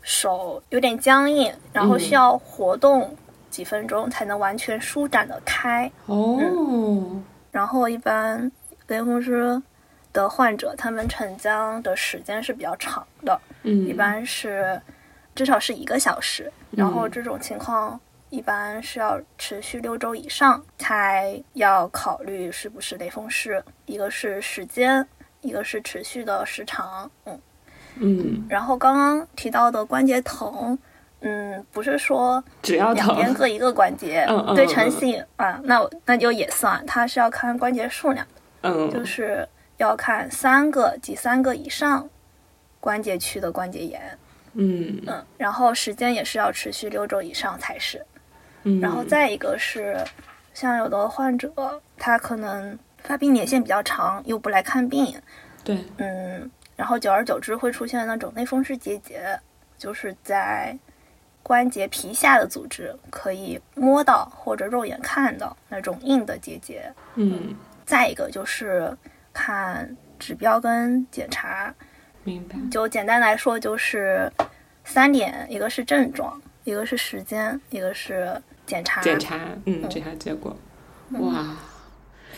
[0.01, 3.15] 手有点僵硬，然后需要活动
[3.49, 5.91] 几分钟才能完全舒展的开。
[6.05, 6.39] 哦，
[7.51, 8.49] 然后一般
[8.87, 9.61] 类风湿
[10.13, 14.79] 的患者，他们沉僵的时间是比较长的，嗯，一般是
[15.33, 16.51] 至少是一个小时。
[16.71, 23.63] 然后这种情况一般是要持续六周以上，才要考虑是不是类风湿。
[23.85, 25.05] 一个是时间，
[25.41, 27.09] 一个是持续的时长。
[27.25, 27.39] 嗯，
[27.95, 30.77] 嗯，然后刚刚提到的关节疼。
[31.21, 38.27] 嗯，不是说只要两边，各一个关节对称性啊，那那就也算，它是要看关节数量。
[38.91, 39.47] 就嗯是
[39.77, 42.09] 要看三个及三个以上
[42.79, 44.17] 关节区的关节炎，
[44.53, 45.01] 嗯。
[45.07, 48.03] 嗯，然后时间也是要持续六周以上才是。
[48.63, 49.97] 嗯，然后再一个是，
[50.53, 51.53] 像有的患者
[51.97, 55.15] 他可能发病年限比较长，又不来看病，
[55.63, 59.39] 对，嗯，然后久而久之会出现那种类风湿结节，
[59.77, 60.75] 就是在
[61.43, 68.95] 关节皮下的组织可以摸到或者肉眼看到那种硬的结节，嗯，再一个就是
[69.31, 71.73] 看指标跟检查，
[72.23, 74.31] 明白，就简单来说就是
[74.83, 79.01] 三点，一个是症状，一个是时间，一个是检查。
[79.01, 80.57] 检查，嗯，检查结果，
[81.11, 81.45] 哇。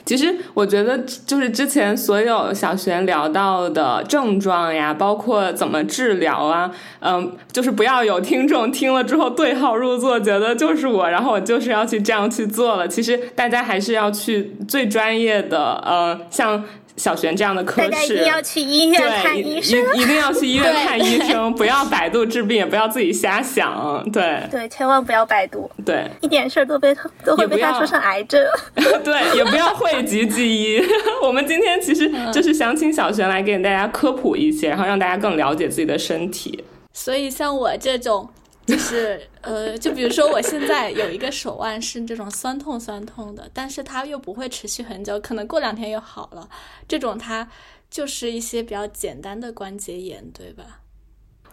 [0.07, 12.87] 其实我觉得，就是之前所有小璇聊到的症状呀，包括怎么治疗啊，嗯，就是不要有听众听了之后对号入座，觉得就是我，然后我就是要去这样去做了。
[12.87, 16.63] 其实大家还是要去最专业的，嗯，像
[16.97, 18.23] 小璇这样的科大家一定室。
[18.25, 19.79] 要去医院看，医生。
[19.95, 24.03] 一一定要去医院看医生，不要百度治病，也不要自己瞎想。
[24.11, 28.43] 对对，千万不要百度，对，一点事儿都被他都会被他说成癌症。
[29.03, 30.83] 对，也不要讳疾忌医。
[31.21, 36.63] 我们今天其实就是想请小璇来给大家科普一些，然后让大家更了解自己的身体。
[36.93, 38.27] 所以像我这种，
[38.67, 46.47] 就是呃，就比如说我现在有一个手腕是这种酸痛酸痛的，但是它又不会持续很久，可能过两天又好了。
[46.87, 47.47] 这种它
[47.89, 50.81] 就是一些比较简单的关节炎，对吧？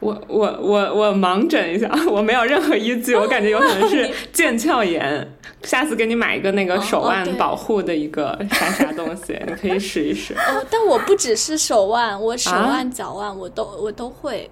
[0.01, 5.27] 我我我我盲诊一下，我没有任何依据，我感觉有可能是 腱鞘炎。
[5.63, 10.35] 下次给你买一个那个手腕保护的一个啥啥东西，你可以试一试。
[10.35, 14.51] 哦，但我不只是手腕，我手腕、脚腕我都我都会。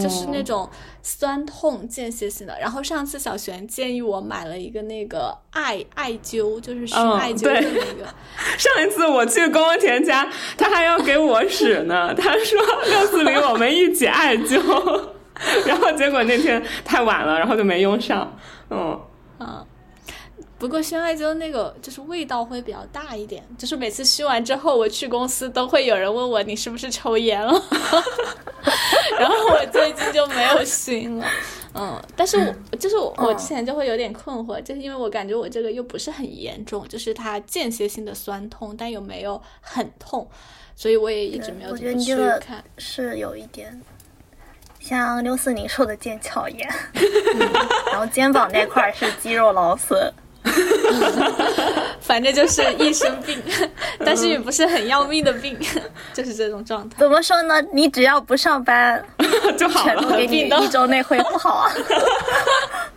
[0.00, 0.68] 就是那种
[1.02, 8.04] 酸痛间歇性的，然后上次小璇建议我买了一个那个艾艾灸，就是熏艾灸的那个。
[8.58, 14.58] 上一次我去宫田家，他还要给我使呢，他说六四零我们一起艾灸，
[15.66, 18.36] 然后结果那天太晚了，然后就没用上。
[18.70, 19.00] 嗯
[19.38, 19.64] 嗯。
[20.58, 27.52] 不过熏艾灸那个就是味道会比较大一点，就是每次熏完之后，我去公司都会有人问我你是不是抽烟了，
[29.20, 31.26] 然后我最近就没有熏了，
[31.74, 40.28] 嗯，但是我就是我我之前就会有点困惑，就是因为我感觉我这个又不是很严重，就是它间歇性的酸痛，但又没有很痛，
[40.74, 42.64] 所以我也一直没有怎么去看。
[42.78, 43.80] 是有一点
[44.80, 46.68] 像六四零说的腱鞘炎，
[47.92, 50.12] 然后肩膀那块是肌肉劳损。
[52.00, 53.40] 反正就是一身病，
[54.04, 55.58] 但是也不是很要命的病，
[56.14, 56.96] 就是这种状态。
[56.98, 57.60] 怎么说呢？
[57.72, 59.04] 你只要不上班
[59.58, 61.72] 就好了，给你一周内恢复好啊！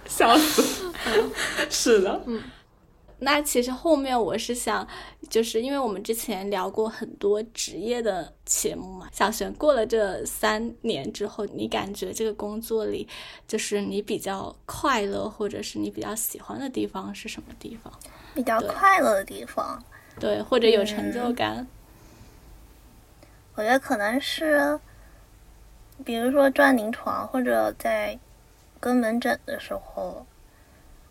[0.08, 0.64] 笑死，
[1.70, 2.42] 是的，嗯。
[3.24, 4.88] 那其实后面我是想，
[5.30, 9.08] 就是因为我们之前聊过很多职业的节目嘛。
[9.14, 13.08] 小璇过了这三年之后，你感觉这个工作里，
[13.48, 17.94] 就是你比较快乐，或者是你比较喜欢的地方是什么地方？
[18.34, 19.80] 比较快乐的地方，
[20.20, 21.68] 对，或者有成就感。
[23.54, 24.80] 我觉得可能是，
[26.04, 28.18] 比如说转临床或者在
[28.80, 30.26] 跟门诊的时候，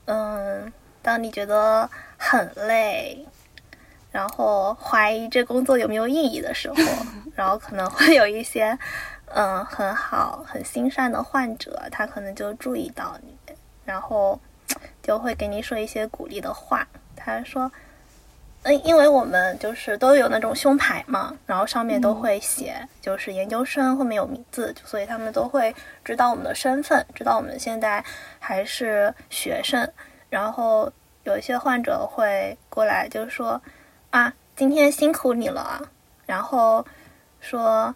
[0.06, 0.72] 嗯。
[1.02, 3.26] 当你觉得很累，
[4.10, 6.76] 然后怀疑这工作有没有意义的时候，
[7.34, 8.78] 然后可能会有一些
[9.26, 13.34] 嗯很好、很心善的患者，他可能就注意到你，
[13.84, 14.38] 然后
[15.02, 16.86] 就会给你说一些鼓励的话。
[17.22, 17.70] 他说
[18.64, 28.04] ：“嗯，因为我们就是都有那种胸牌嘛，然后上面都会写就是研究生，后面有名字，所以他们都会知道我们的身份，知道我们现在
[28.38, 29.90] 还是学生。”
[30.30, 30.90] 然后
[31.24, 33.60] 有一些患者会过来，就是说，
[34.10, 35.82] 啊，今天辛苦你了，
[36.24, 36.86] 然后
[37.40, 37.94] 说，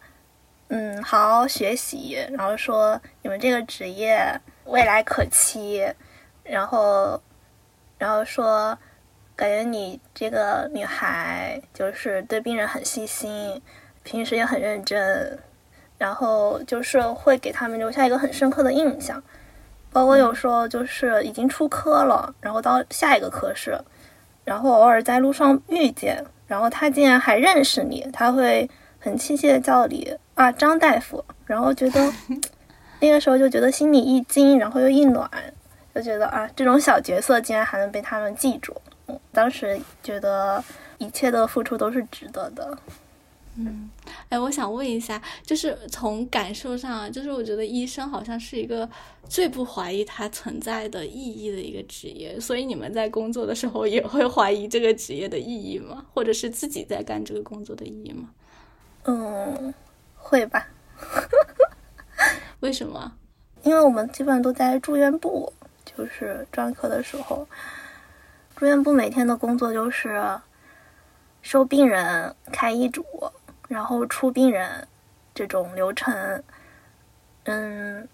[0.69, 4.19] 嗯，好好学习，然后说你们这个职业
[4.65, 5.89] 未来可期，
[6.43, 7.23] 然后，
[7.97, 8.77] 然后说，
[9.37, 13.63] 感觉你这个女孩就是对病人很细心，
[14.03, 15.39] 平时也很认真，
[15.97, 19.23] 然后就是会给他们留下一个很深刻的印象。
[19.95, 23.79] 包括有时候就是已经出科了，然后到下一个科室，
[24.43, 32.13] 然后偶尔在路上遇见，然后他竟然还认识你，他会很亲切的叫你啊张大夫，然后觉得
[32.99, 35.31] 那个时候就觉得心里一惊，然后又一暖，
[35.95, 38.75] 就觉得啊这种小角色竟然还能被他们记住，
[39.07, 40.61] 嗯，当时觉得
[40.99, 42.77] 一切的付出都是值得的。
[43.57, 43.89] 嗯，
[44.29, 48.89] 哎，我想问一下，就是从感受上，就是我觉得医生好像是一个
[49.29, 56.05] 最不怀疑它存在的意义的一个职业，所以你们在工作的时候也会怀疑这个职业的意义吗？
[56.13, 58.31] 或者是自己在干这个工作的意义吗？
[59.05, 59.73] 嗯，
[60.17, 60.67] 会吧。
[62.59, 63.13] 为什么？
[63.63, 65.53] 因为我们基本上都在住院部，
[65.85, 67.47] 就是专科的时候，
[68.57, 70.41] 住院部每天的工作就是
[71.41, 73.05] 收病人、开医嘱。
[73.69, 74.87] 然后出病人
[75.35, 76.43] 这种流程，
[77.45, 78.07] 嗯，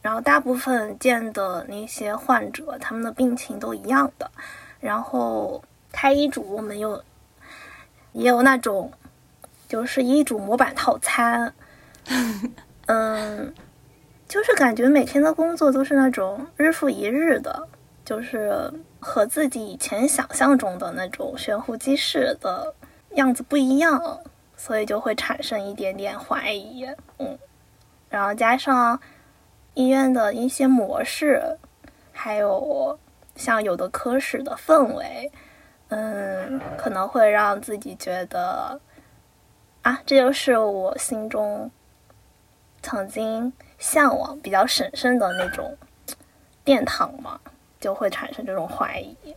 [0.00, 4.30] 然后大部分见的那些患者，他们的病情都一样的。
[4.80, 5.62] 然后
[5.92, 7.02] 开医嘱，我们有
[8.12, 8.92] 也有那种
[9.68, 11.54] 就是医嘱模板套餐，
[12.86, 13.54] 嗯，
[14.26, 17.68] 就是感觉每天的工作都是那种日复一日的，
[18.04, 22.74] 就是和自己以前想象中的那种悬壶济世的
[23.14, 24.20] 样子不一样。
[24.64, 26.86] 所以就会产生一点点怀疑，
[27.18, 27.36] 嗯，
[28.08, 28.96] 然后加上
[29.74, 31.42] 医院的一些模式，
[32.12, 32.96] 还有
[33.34, 35.32] 像有的科室的氛围，
[35.88, 38.80] 嗯，可能会让自己觉得，
[39.82, 41.68] 啊，这就是我心中
[42.82, 45.76] 曾经向往、比较神圣的那种
[46.62, 47.40] 殿堂嘛，
[47.80, 49.34] 就会产生这种怀疑，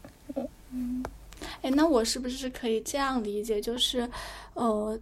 [0.69, 1.03] 嗯，
[1.63, 4.07] 哎，那我是不是可以这样理解，就是，
[4.53, 4.95] 呃。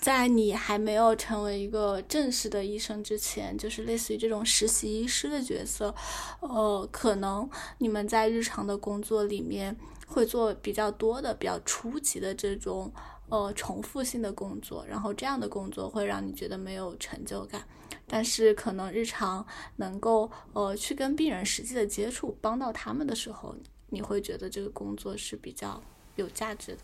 [0.00, 5.94] 在你还没有成为一个正式的医生之前，就是类似于这种实习医师的角色，
[6.40, 9.76] 呃，可能你们在日常的工作里面
[10.06, 12.92] 会做比较多的、比较初级的这种
[13.28, 17.62] 呃重复性的工作，然后这样的工作会让你觉得没有成就感。
[18.06, 19.46] 但是可能日常
[19.76, 23.54] 能够呃去跟病人实际的接触，帮到他们的时候，
[23.90, 25.82] 你会觉得这个工作是比较
[26.16, 26.78] 有价值的。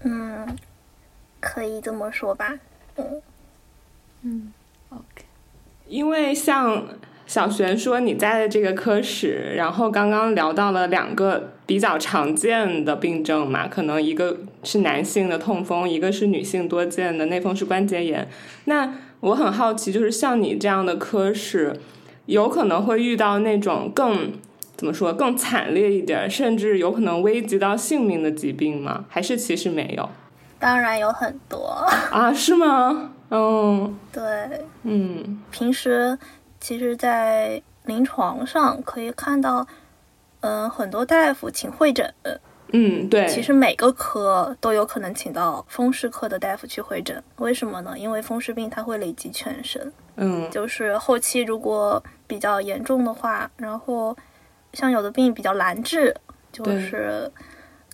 [0.00, 0.56] 嗯，
[1.46, 2.58] 可以这么说吧。
[2.96, 3.22] 嗯
[4.22, 4.52] 嗯
[4.90, 5.24] ，OK。
[5.86, 6.84] 因为像
[7.26, 18.28] 小璇说你在的这个科室，然后刚刚聊到了两个比较常见的病症嘛，可能一个是男性的痛风，一个是女性多见的类风湿关节炎。
[18.64, 21.78] 那我很好奇，就是像你这样的科室，
[22.26, 24.32] 有可能会遇到那种更
[24.76, 29.04] 怎么说更惨烈一点，甚至有可能危及到性命的疾病吗？
[29.08, 30.08] 还是其实没有？
[30.58, 31.66] 当然有很多
[32.10, 32.32] 啊？
[32.32, 33.10] 是吗？
[33.30, 36.18] 嗯， 对，嗯，平时
[36.60, 39.66] 其实，在临床上可以看到，
[40.40, 42.12] 嗯，很多大夫请会诊，
[42.72, 47.22] 嗯，对，其实每个科都有可能请到风湿科的大夫去会诊。
[47.36, 47.98] 为什么呢？
[47.98, 54.16] 因为风湿病它会累积全身，嗯，就是后期如果比较严重的话，然后
[54.72, 56.14] 像有的病比较难治，
[56.52, 57.30] 就是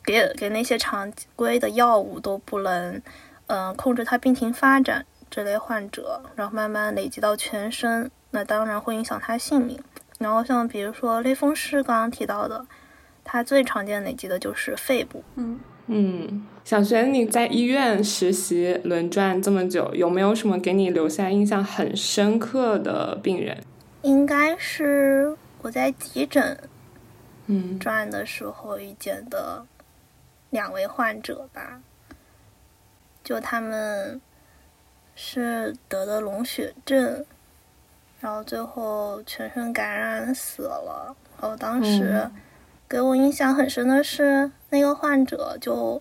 [0.05, 3.01] 给给那些常规的药物都不能，
[3.47, 5.05] 嗯，控制他病情发展。
[5.31, 9.83] 这类患者，然后慢慢累积到全身，那当然会影响他性命。
[10.19, 12.67] 然后像比如说类风湿，刚刚提到的，
[13.25, 15.25] 它最常见累积的就是肺部。
[15.37, 23.57] 嗯嗯，小璇，你在医院实习轮转这么久，有没有什么给你留下印象很深刻的病人？
[24.03, 26.59] 应该是我在急诊，
[27.47, 29.65] 嗯，转的时候遇见的
[30.53, 31.83] 两位患者吧，
[33.25, 34.21] 就他们。
[35.15, 37.23] 是得的龙血症，
[38.19, 41.15] 然后最后全身感染死了。
[41.39, 42.31] 然后当时
[42.89, 46.01] 给我印象很深的是，那个患者就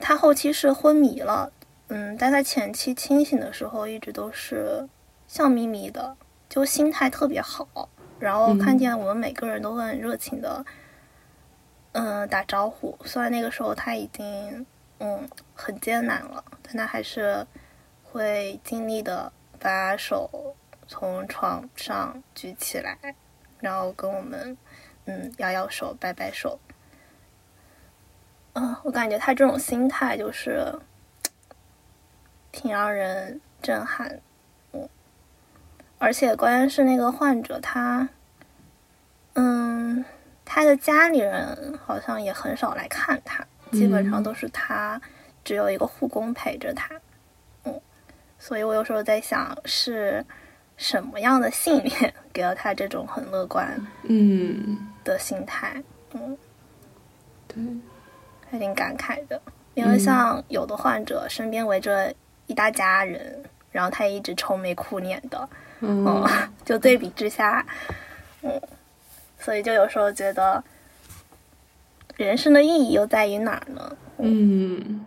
[0.00, 1.52] 他后期是昏迷了，
[1.86, 4.88] 嗯，但他前期清醒的时候一直都是
[5.28, 6.16] 笑眯眯的，
[6.48, 7.88] 就心态特别好。
[8.18, 10.72] 然后看见我们每个人都很热情的，嗯，
[11.92, 12.98] 嗯打招呼。
[13.04, 14.66] 虽然那个时候他已经。
[15.04, 17.44] 嗯，很艰难了，但他还是
[18.04, 20.54] 会尽力的把手
[20.86, 22.96] 从床上举起来，
[23.58, 24.56] 然后跟我们
[25.06, 26.60] 嗯摇摇手、摆摆手。
[28.52, 30.72] 嗯，我感觉他这种心态就是
[32.52, 34.20] 挺让人震撼。
[34.70, 34.88] 嗯，
[35.98, 38.08] 而且关键是那个患者他，
[39.32, 39.71] 嗯，
[40.54, 43.42] 他的家里人好像也很少来看他。
[43.70, 45.00] 基本上都是他，
[45.42, 46.90] 只有一个护工陪着他，
[47.64, 47.80] 嗯，
[48.38, 50.22] 所以我有时候在想，是
[50.76, 53.66] 什么样的信念给了他这种很乐观，
[54.02, 54.88] 嗯。
[55.04, 55.82] 的心态，
[56.12, 56.36] 嗯，
[57.48, 57.64] 对，
[58.50, 59.40] 还挺感慨的。
[59.72, 62.14] 因为像有的患者身边围着
[62.46, 65.48] 一大家人，然后他也一直愁眉苦脸的，
[65.80, 66.22] 嗯，
[66.62, 67.64] 就对比之下，
[68.42, 68.60] 嗯，
[69.42, 70.62] 所以就有时候觉得。
[72.18, 73.96] 人生的意义又在于哪儿呢？
[74.18, 75.04] 嗯，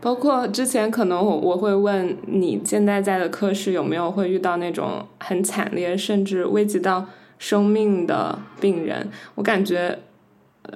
[0.00, 7.06] 包括之前可能我我会问你现在在的科室有没有会遇到那种很惨烈甚至危及到
[7.38, 9.08] 生命的病人？
[9.36, 10.00] 我感觉，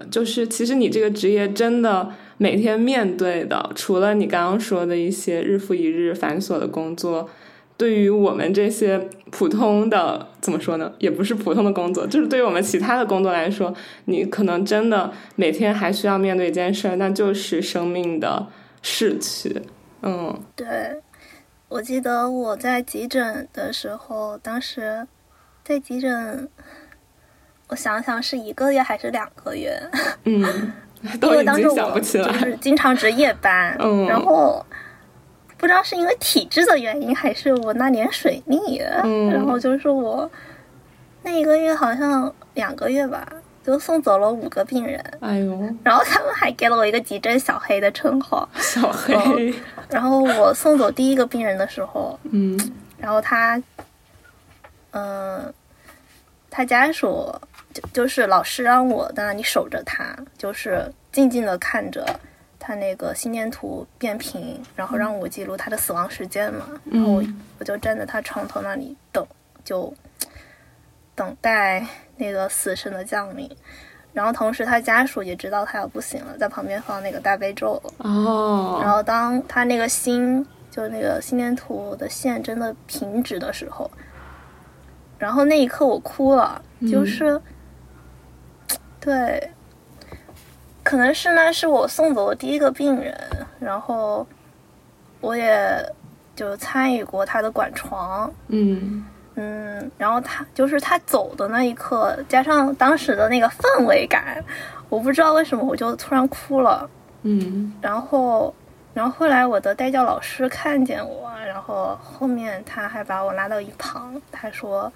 [0.09, 7.29] 就是其实你这个职业真的每天面对的，除了你刚刚说的一些日复一日繁琐的工作。
[7.79, 8.99] 对于我们这些
[9.31, 10.93] 普通的怎么说呢？
[10.99, 13.73] 也不是普通的工作，就是对于我们其他的工作来说，
[14.07, 18.49] 你可能真的每天还需要面对一件事儿，那就是生命的
[18.83, 19.63] 逝去。
[20.03, 20.67] 嗯，对，
[21.69, 25.07] 我记得我在急诊的时候，当时
[25.63, 26.49] 在急诊，
[27.69, 29.81] 我想想是一个月还是两个月？
[30.25, 30.73] 嗯，
[31.21, 34.67] 都已经想不起来，就是经常值夜班，嗯，然后。
[35.59, 38.79] 不知道是因为体质的原因，还是我那年水逆，
[39.31, 40.31] 然后就是我
[41.23, 43.27] 那一个月好像两个月吧，
[43.65, 45.05] 就送走了五个病人。
[45.21, 45.75] 哎呦！
[45.83, 48.49] 然后他们还给了我一个急诊小黑的称号。
[48.55, 49.53] 小黑。
[49.91, 52.57] 然后我送走第一个病人的时候，嗯，
[52.97, 53.61] 然后他，
[54.93, 55.53] 嗯，
[56.49, 57.35] 他家属
[57.75, 62.07] 就就是老师让我在那里守着他，就是静静的看着。
[62.69, 67.23] 他那个心电图变频，然后让我记录他的死亡时间嘛，然后
[67.59, 69.27] 我就站在他床头那里等，
[69.65, 69.91] 就
[71.15, 71.83] 等待
[72.19, 73.51] 那个死神的降临。
[74.13, 77.83] 然后同时他家属也知道他要不行了，在旁边放那个大悲咒。
[77.97, 78.79] 哦。
[78.83, 83.91] 然后当他那个心，就那个心电图的线真的停止的时候，
[85.19, 87.41] 然后那一刻我哭了，就是，
[89.01, 89.51] 对。
[90.89, 93.15] 可能是那是我送走的第一个病人，
[93.61, 94.27] 然后
[95.21, 95.85] 我也
[96.35, 104.43] 就参与过他的管床，嗯嗯，然后他就是他走的那一刻，加上当时的那个氛围感，
[104.89, 106.89] 我不知道为什么我就突然哭了。
[107.21, 108.55] 嗯然后，
[108.95, 114.91] 然后后来我的代教老师看见我，然后后面他还把我拉到一旁，他说，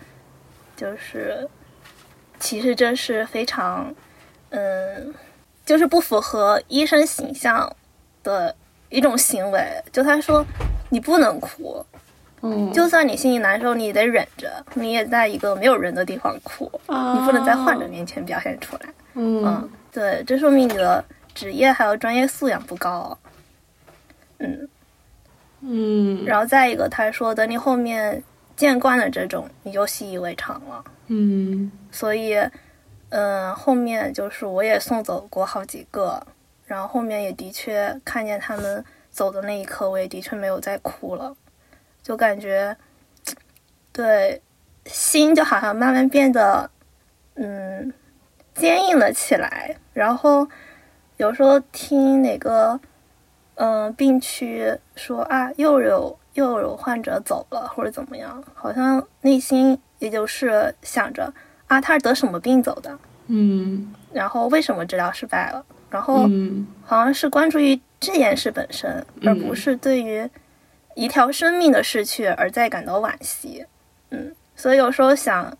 [0.74, 1.46] 就是
[2.38, 3.94] 其实这是非常，
[4.48, 5.12] 嗯，
[5.64, 7.74] 就是不符合医生形象
[8.22, 8.54] 的
[8.88, 9.60] 一种行为。
[9.92, 10.44] 就他说，
[10.90, 11.84] 你不能哭，
[12.42, 18.94] 嗯，就算你心里难受，你也得忍着，你也在一个没有人的地方哭，啊你不能在患者面前表现出来。
[19.14, 21.04] 嗯嗯，对，这说明你的
[21.34, 23.16] 职业还有专业素养不高。
[24.38, 24.68] 嗯，
[25.60, 28.22] 嗯然后再一个，他说等你后面
[28.56, 30.84] 见惯了这种，你就习以为常了。
[31.08, 32.36] 嗯所以，
[33.14, 36.26] 嗯，后面就是我也送走过好几个，
[36.64, 41.36] 然后后面也的确看见他们走的那一刻，我也的确没有再哭了，
[42.02, 42.74] 就感觉，
[43.92, 44.40] 对，
[44.86, 46.70] 心就好像慢慢变得，
[47.34, 47.92] 嗯，
[48.54, 49.76] 坚硬了起来。
[49.92, 50.48] 然后
[51.18, 52.80] 有时候听哪个，
[53.56, 61.30] 嗯、病区说啊，又有又有患者走了或者怎么样，好像内心也就是想着
[61.72, 62.98] 啊，他是得什么病走的，
[63.28, 63.92] 嗯。
[64.12, 66.66] 然后为什么治疗失败了，然后嗯。
[66.84, 70.28] 好像是关注于这件事本身，而不是对于
[70.94, 73.64] 一条生命的逝去而在感到惋惜。
[74.10, 75.56] 嗯，所以有时候想，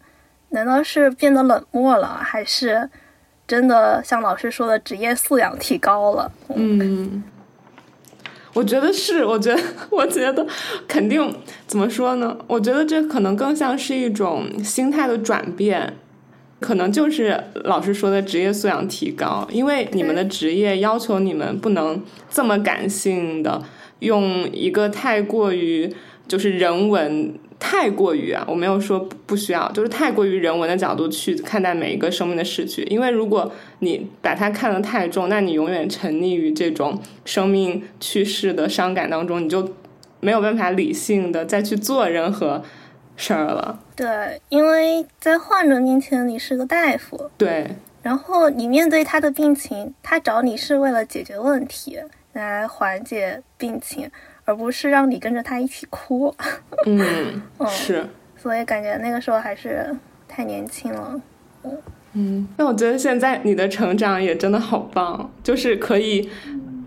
[0.51, 2.91] 难道是变得冷漠了，还是
[3.47, 6.31] 真的像老师说的职业素养提高了？
[6.55, 7.25] 嗯，
[8.55, 10.47] 我觉得是，我觉得， 我觉得
[10.87, 11.35] 肯定
[11.67, 12.37] 怎么说呢？
[12.47, 15.97] 我觉得这可能更像是一种心态的转变，
[16.61, 23.63] 可能就是老师说的职业素养提高，因为你们的职业要求你们不能这么感性的，
[24.01, 25.93] 用一个太过于
[26.29, 27.35] 就是人文。
[27.65, 32.83] 太过于啊，我没有说不需要，就是太过于人文的角度去看待每一个生命的逝去。
[32.91, 39.73] 因为如果你把它看得太重，那你永远沉溺于这种生命去世的伤感当中，你就
[40.19, 42.61] 没有办法理性的再去做任何
[43.17, 43.79] 事儿了。
[43.95, 47.71] 对，因为在患者面前你是个大夫，对，
[48.03, 51.99] 然后你面对他的病情，他找你是为了解决问题，
[52.33, 54.11] 来缓解病情，
[54.45, 56.35] 而不是让你跟着他一起哭。
[56.87, 58.07] 嗯， 嗯是。
[58.37, 59.95] 所以感觉那个时候还是
[60.27, 61.21] 太年轻了。
[62.15, 66.29] 嗯，那我觉得现在你的成长也真的好棒，就是可以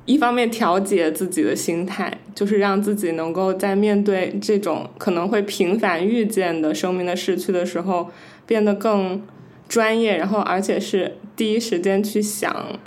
[0.06, 8.12] 一方面调节自己的心态，就是让自己能够在面对这种可能会频繁遇见的生命的逝去的时候，
[8.46, 9.24] 变得更
[9.68, 12.78] 专业，然后而且是第一时间去想，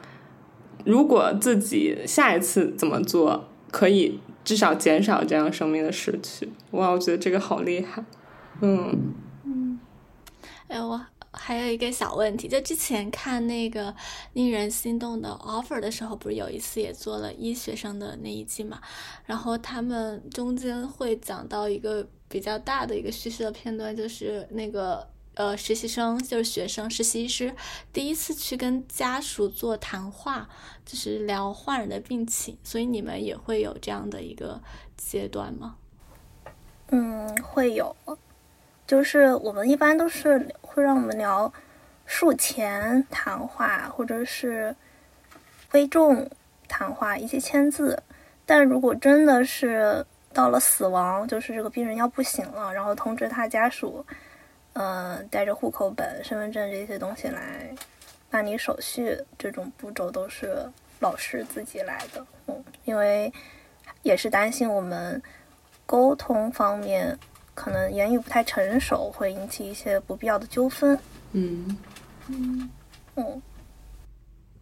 [0.85, 6.51] 如果自己下一次怎么做，可以至少减少这样生命的逝去。
[6.70, 8.03] 哇，我觉得这个好厉害。
[8.62, 9.78] 嗯
[10.68, 10.99] 哎，我
[11.32, 13.94] 还有一个小问题，就之前看那个
[14.32, 18.80] 令人心动的 offer 的时候，不是有一次也做了医学生的那一季嘛？
[19.26, 25.07] 然后他们中间会讲到一个比较大的一个叙事的片段，就是那个
[25.39, 27.55] 呃实习生，就是学生实习医师
[27.93, 30.49] 第一次去跟家属做谈话，
[30.84, 34.61] 就是聊患人的病情，所以你们也会有这样的一个
[34.97, 35.76] 阶段吗？
[36.89, 37.95] 嗯，会有，
[38.84, 41.53] 就是我们一般都是会让我们聊
[42.05, 44.74] 术前谈话，或者是
[45.70, 46.28] 危重
[46.66, 48.03] 谈话，一些签字。
[48.45, 54.05] 但如果真的是到了死亡，就是这个病人要不行了，然后通知他家属，
[54.79, 57.74] 呃，带着户口本、身份证这些东西来
[58.31, 60.64] 办理手续，这种步骤都是
[61.01, 62.24] 老师自己来的。
[62.47, 63.33] 嗯，因为
[64.03, 65.20] 也是担心我们
[65.85, 67.18] 沟通方面
[67.57, 70.97] 可能言语不太成熟，会引起一些不必要的纠纷。
[71.33, 71.76] 嗯。
[72.29, 72.70] 嗯，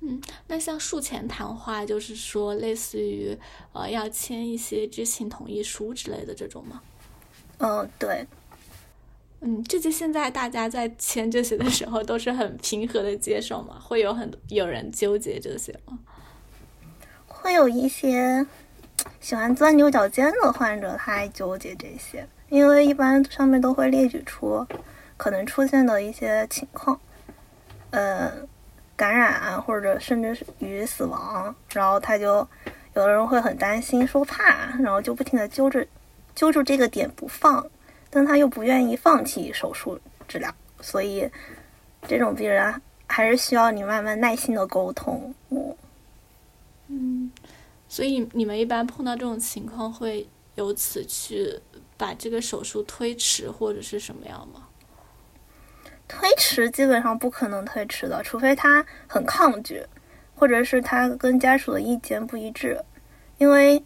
[0.01, 3.39] 嗯，那像术前谈话，就是说类似于
[3.75, 6.81] 呃要签一些知情同意书之类的这种吗？
[7.59, 8.27] 嗯，对，
[9.41, 15.99] 嗯，这就现在大家在签这些的时候都是很平和的接受嘛，会有很多有人纠结这些吗？
[17.27, 18.45] 会有一些
[19.21, 24.67] 喜欢钻牛角尖的患者，他爱纠结这些，因为一般上面都会列举出
[25.17, 26.99] 可能出现的一些情况，
[27.91, 28.33] 呃，
[28.97, 32.27] 感染或者甚至是于死亡，然后他就
[32.95, 35.87] 有的人会很担心，说怕，然后就不停的揪着
[36.35, 37.65] 揪住这个点不放，
[38.11, 41.29] 但他又不愿意放弃手术治疗，所以
[42.07, 45.35] 这种病人还是需要你慢慢耐心的沟通。
[46.89, 47.31] 嗯
[47.89, 51.61] 所以你们一般碰到这种情况，会由此去
[51.97, 54.69] 把这个手术推迟或者是什么样吗？
[56.09, 59.85] 推迟基本上不可能推迟的，除非他很抗拒，
[60.35, 62.81] 或者是他跟家属的意见不一致。
[63.39, 63.83] 因为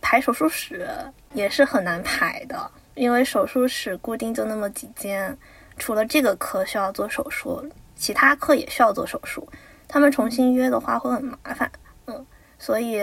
[0.00, 0.88] 排手术室
[1.32, 5.36] 也是很难排的，因为手术室固定就那么几间，
[5.76, 7.64] 除了这个科需要做手术，
[7.96, 9.48] 其他科也需要做手术。
[9.88, 11.70] 他们重新约的话会很麻烦，
[12.06, 12.26] 嗯，
[12.58, 13.02] 所以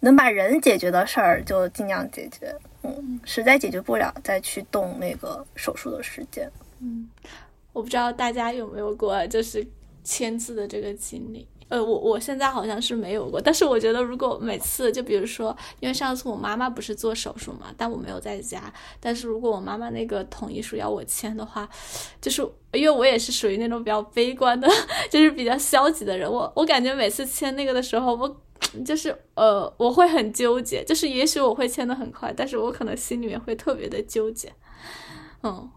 [0.00, 6.50] 能把人解决的事儿就尽量解决，嗯，实在解决不了再去动那个手术的时间。
[6.80, 7.08] 嗯
[7.72, 9.66] 我不知道大家有没有过就是
[10.04, 11.46] 签字的这个经历。
[11.72, 18.70] 呃，我我现在好像是没有过，但是我觉得如果每次就比如说，因为上次我妈妈不是做手术嘛，但我没有在家，
[19.00, 21.66] 但是如果我妈妈那个同意书要我签的话，
[22.20, 24.68] 就是因为我也是属于那种比较悲观的，
[25.10, 28.36] 就是比较消极的人，我我感觉每次签那个的时候，我
[28.84, 34.52] 就是呃我会很纠结，就是也许我会签的很快，但是我可能心里面会特别的纠结，
[35.42, 35.70] 嗯。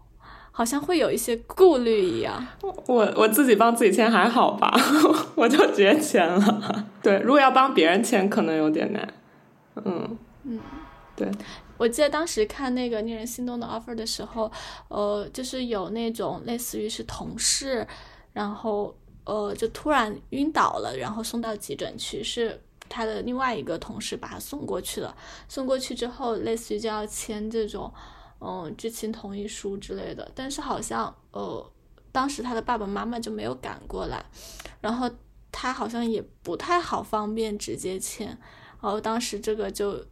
[0.56, 2.42] 好像会有一些顾虑一样。
[2.86, 4.74] 我我自己帮自己签还好吧，
[5.36, 6.86] 我就直接签了。
[7.02, 9.06] 对，如果要帮别人签，可能有点难。
[9.84, 10.58] 嗯嗯，
[11.14, 11.30] 对。
[11.76, 14.50] 我记得当时看那个令人心动的 offer 的时候，
[14.88, 17.86] 呃，就是有那种类似于是同事，
[18.32, 25.14] 然后呃就突然晕倒了，然后送到急诊去，是他的另外一个同事把他送过去了。
[25.50, 27.92] 送过去之后，类似于就要签这种。
[28.38, 31.72] 嗯，知情同意书之类的，但是好像呃，
[32.12, 34.24] 当时他的爸爸妈妈就没有赶过来，
[34.80, 35.10] 然后
[35.50, 38.26] 他好像也不太好方便直接签，
[38.80, 40.04] 然后当时这个就，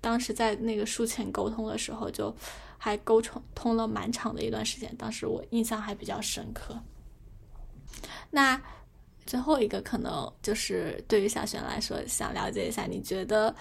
[0.00, 2.32] 当时在那个术前沟通的时候，就
[2.78, 6.78] 还沟通通了蛮长的一段时间，当时我印象还比较深刻。
[8.30, 8.60] 那
[9.26, 13.54] 最后一个可能就是对于小璇来说，想了解一下，你觉得？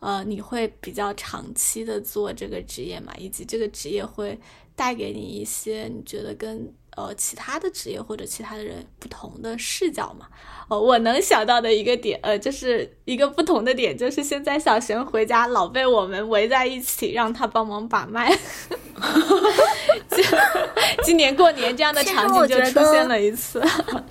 [0.00, 3.12] 呃，你会比较长期的做这个职业嘛？
[3.18, 4.38] 以及这个职业会
[4.74, 10.26] 带给你一些你觉得跟呃其他的职业或者其他的人不同的视角嘛？
[10.68, 18.34] 哦，我能想到的一个点，呃，就是一个不同的点，就是现在小璇回家老被我们围在一起，让他帮忙把脉。
[21.04, 23.62] 今年过年这样的场景就出现了一次，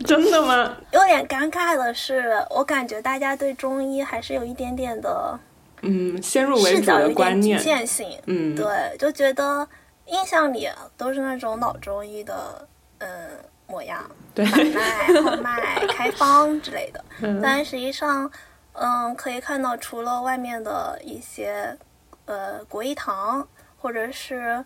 [0.05, 0.75] 真的吗？
[0.91, 5.39] 有点尴尬的是，我感觉大家对中医还是有一点点的。
[5.81, 8.19] 嗯，先入为主的观念，局限性。
[8.25, 9.67] 嗯，对，就觉得
[10.07, 12.67] 印象里都是那种老中医的，
[12.97, 13.29] 嗯，
[13.67, 17.03] 模样，对，脉、号脉、开方之类的。
[17.41, 18.29] 但实际上，
[18.73, 21.77] 嗯，可以看到，除了外面的一些，
[22.25, 24.63] 呃，国医堂，或者是，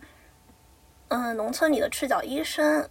[1.10, 2.88] 嗯，农村里的赤脚医生，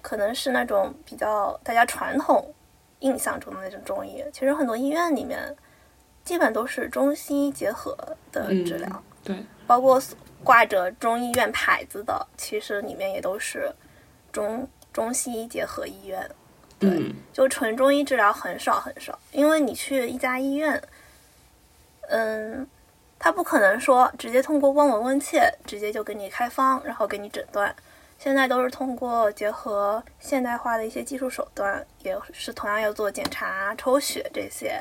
[0.00, 2.52] 可能是那种比较大家传统
[3.00, 4.24] 印象中的那种中医。
[4.32, 5.56] 其实很多医院里面。
[6.24, 7.96] 基本都是中西医结合
[8.30, 10.00] 的治疗，对，包括
[10.44, 13.72] 挂着中医院牌子的，其实里面也都是
[14.30, 16.30] 中中西医结合医院，
[16.78, 20.80] 对，就纯中医治疗很少很少，因为你去一家医院，
[22.08, 22.64] 嗯，
[23.18, 27.74] 他不可能说直接通过望闻问切直接就给你开方，然后给你诊断，
[28.16, 34.80] 现在都是通过结合现代化的一些技术手段，也是同样要做检查、抽血这些，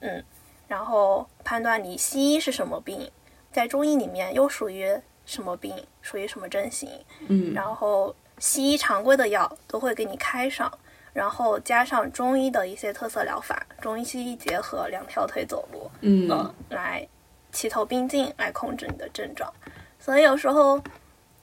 [0.00, 0.22] 嗯。
[0.70, 3.10] 然后判断你西医是什么病，
[3.50, 4.88] 在中医里面又属于
[5.26, 6.88] 什么病，属于什么症型。
[7.26, 10.70] 嗯，然后西医常规的药都会给你开上，
[11.12, 17.04] 然后加上中医的一些特色疗法，中医西医结合，两条腿走路，嗯，来
[17.50, 19.52] 齐头并进来控制你的症状。
[19.98, 20.80] 所以有时候，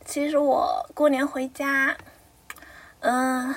[0.05, 1.93] 其实我过年回家，
[3.01, 3.53] 嗯。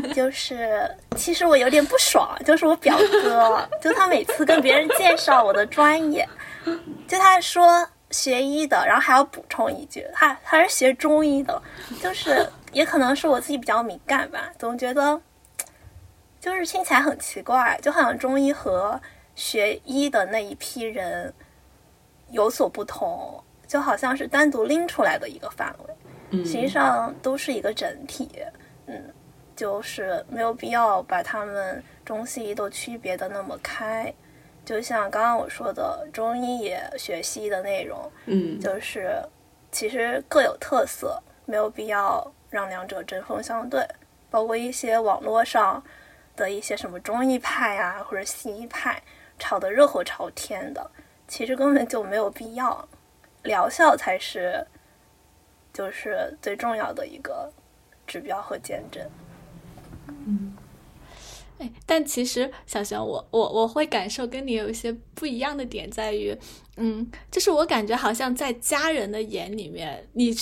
[0.14, 6.28] 就是，其实我有点不爽，就是我表哥，就他每次跟别人介绍我的专业，
[7.06, 11.60] 就他说学医的，然后还要补充一句，他他是学中医的，
[12.02, 15.20] 就是也可能是我自己比较敏感吧，总觉得
[16.40, 19.00] 就是听起来很奇怪，就好像中医和
[19.34, 21.32] 学医的那一批人
[22.30, 28.30] 有所不同，就好像是单独拎出来的一个范围，实际上都是一个整体，
[28.86, 29.12] 嗯。
[29.56, 34.12] 就是没有必要把他们中西医都区别的那么开，
[34.64, 39.16] 就像刚刚我说的，中医也学西医的内容，嗯，就是
[39.70, 43.86] 其实各有特色，没有必要让两者针锋相对。
[44.30, 45.80] 包括一些网络上
[46.34, 49.00] 的一些什么中医派啊，或者西医派
[49.38, 50.90] 吵得热火朝天的，
[51.28, 52.88] 其实根本就没有必要，
[53.44, 54.66] 疗效才是
[55.72, 57.48] 就是最重要的一个
[58.08, 59.08] 指标和见证。
[60.26, 60.52] 嗯，
[61.58, 66.36] 哎，但其实小熊，我我我会感受跟你有一些不一样的点，在于，
[66.76, 70.34] 嗯，就是我感觉好像在家人的眼里面，你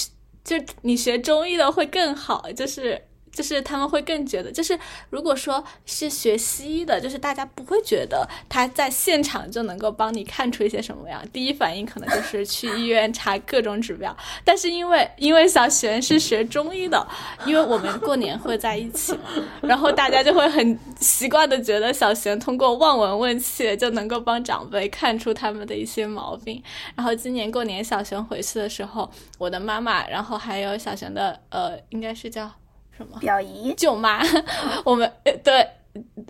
[0.44, 3.02] 就你学中医的会更好，就是。
[3.32, 4.78] 就是他们会更觉得，就是
[5.10, 14.14] 如果说是学西医的，就是大家不会觉得他在现场就能够帮你看出一些什么样，第一反应可能就是去医院查各种指标。
[14.44, 17.06] 但是因为因为小璇是学中医的，
[17.46, 19.20] 因为我们过年会在一起嘛，
[19.62, 26.62] 然后大家就会很习惯的觉得小璇通过望闻问切就能够帮长辈看出他们的一些毛病。
[26.94, 32.50] 然后今年过年小璇回去的时候，我的妈妈，然后还有小璇的呃，应该是叫。
[32.96, 33.18] 什么？
[33.18, 33.74] 表姨。
[33.74, 34.20] 舅妈，
[34.84, 35.66] 我们呃对，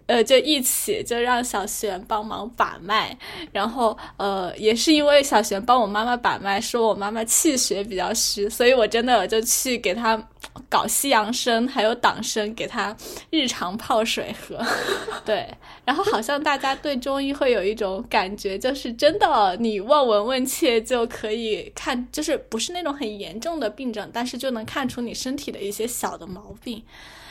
[0.07, 3.17] 呃就一起就让小璇帮忙把脉，
[3.53, 10.21] 然后呃也是因为小璇帮我妈妈把脉，说我妈妈气血比较虚，所以我真的就去给她
[10.69, 12.97] 搞西洋参，还有党参，给她
[13.31, 14.59] 日常泡水喝。
[15.25, 15.49] 对，
[15.85, 26.83] 然后好像大家对中医会有一种感觉，就是真的你望闻问切就可以看，就是不是那种很严重的病症，但是就能看出你身体的一些小的毛病。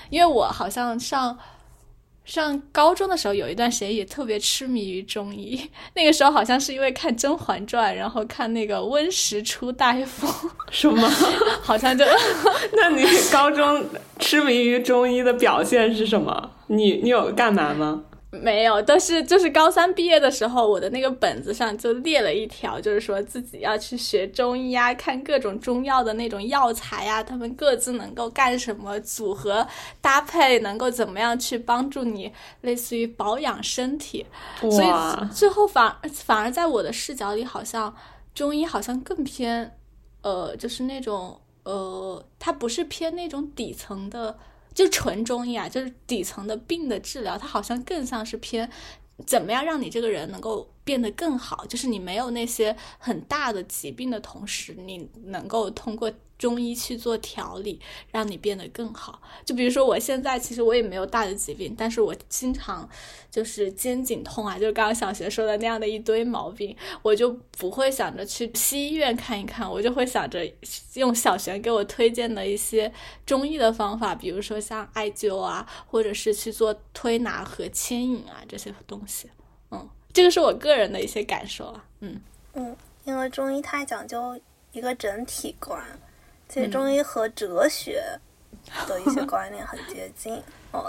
[0.09, 1.37] 因为我好像上
[2.23, 5.59] 上高中的时候有一段时间也特别痴迷于中医，
[5.95, 10.27] 那个时候好像是因为看《甄嬛传》，然后看那个温实初大夫，
[10.71, 11.09] 什么？
[11.61, 12.05] 好像就
[12.77, 13.83] 那你高中
[14.19, 16.51] 痴迷于中医的表现是什么？
[16.67, 18.03] 你你有干嘛吗？
[18.33, 29.67] 没有，都是就是高三毕业的时候，我的那个本子上就列了一条，就是说自己要去学中医啊，看各种中药的那种药材呀，他们各自能够干什么，组合
[29.99, 34.25] 搭配能够怎么样去帮助你，类似于保养身体。
[34.61, 37.93] 所以最后反反而在我的视角里，好像
[38.33, 39.77] 中医好像更偏，
[40.21, 44.37] 呃，就是那种呃，它不是偏那种底层的。
[44.73, 48.69] 就纯中医啊，就是底层的病的治疗，它好像更像是偏
[49.25, 56.11] 怎么样让你这个人能够变得更好，就是你没有那些很大的疾病的同时，你能够通过。
[56.41, 57.79] 中医去做调理，
[58.09, 59.21] 让你变得更好。
[59.45, 62.89] 就比如说，我现在其实我也没有大的疾病，但是我经常
[63.29, 70.51] 就是肩颈痛啊，就刚刚小学说的那样的一堆毛病，我就不会想着去西医院看一看，我就会想着
[70.95, 72.91] 用小学给我推荐的一些
[73.23, 79.29] 中医的方法，比如说像艾灸啊，或者是去做推拿和牵引啊这些东西。
[79.69, 81.85] 嗯，这个是我个人的一些感受啊。
[81.99, 82.19] 嗯
[82.53, 84.35] 嗯，因为中医它讲究
[84.71, 85.79] 一个整体观。
[86.51, 88.03] 其实中医和哲学
[88.85, 90.43] 的一些观念很接近，
[90.73, 90.85] 哦，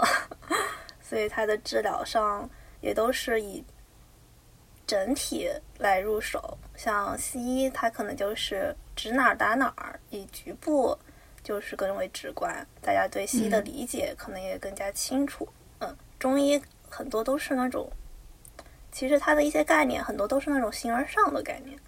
[1.01, 2.49] 所以它的治疗上
[2.81, 3.63] 也都是以
[4.85, 6.57] 整体来入手。
[6.75, 10.97] 像西医，它可能就是指哪儿打哪儿，以局部
[11.41, 15.47] 就是更为直观，大家对西医的理解可能也更加清楚。
[15.79, 17.89] 嗯，中医很多都是那种，
[18.91, 21.79] 其实它的一些概念很多都是那种形而上的概念。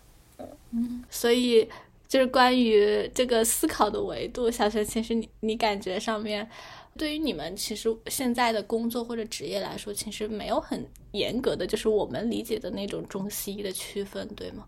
[0.72, 1.70] 嗯，所以。
[2.08, 6.48] 就是关于这个思考的维度，小陈，其实你你感觉上面，
[6.96, 14.68] 对于你们其实现在的工作或者职业来说，其实没有很严格的，就是我们理解的那种中西医的区分，对吗？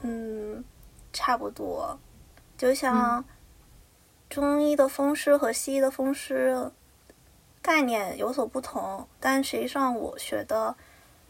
[0.00, 0.64] 嗯，
[1.12, 1.98] 差不多。
[2.56, 3.22] 就像
[4.30, 6.72] 中医的风湿和西医的风湿
[7.60, 10.74] 概念有所不同，但实际上我学的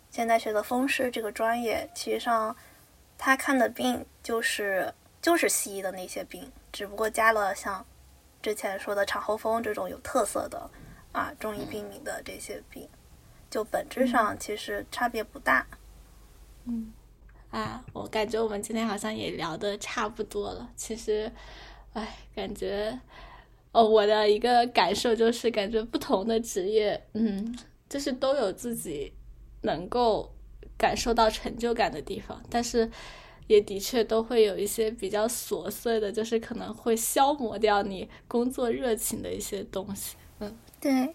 [0.08, 2.54] 现在学的风湿这个专业，其实上
[3.18, 4.94] 他看的病就是。
[5.20, 7.84] 就是西医的那些病，只不过加了像
[8.40, 10.70] 之前说的产后风这种有特色的
[11.12, 12.88] 啊中医病名的这些病，
[13.50, 15.66] 就本质上其实差别不大。
[16.64, 16.92] 嗯，
[17.50, 20.70] 啊，我感觉我们今天好像也聊的差不多了。
[20.76, 21.30] 其实，
[21.94, 22.96] 哎，感觉
[23.72, 27.58] 哦，我的一个感受就是，感觉不同的职业，嗯，
[27.88, 29.12] 就是都有自己
[29.62, 30.32] 能够
[30.78, 32.88] 感受到成就感的地方，但是。
[33.48, 40.16] 也的确都会有一些比较琐碎的，就是可能会消磨掉你工作热情的一些东西。
[40.38, 41.14] 嗯，对，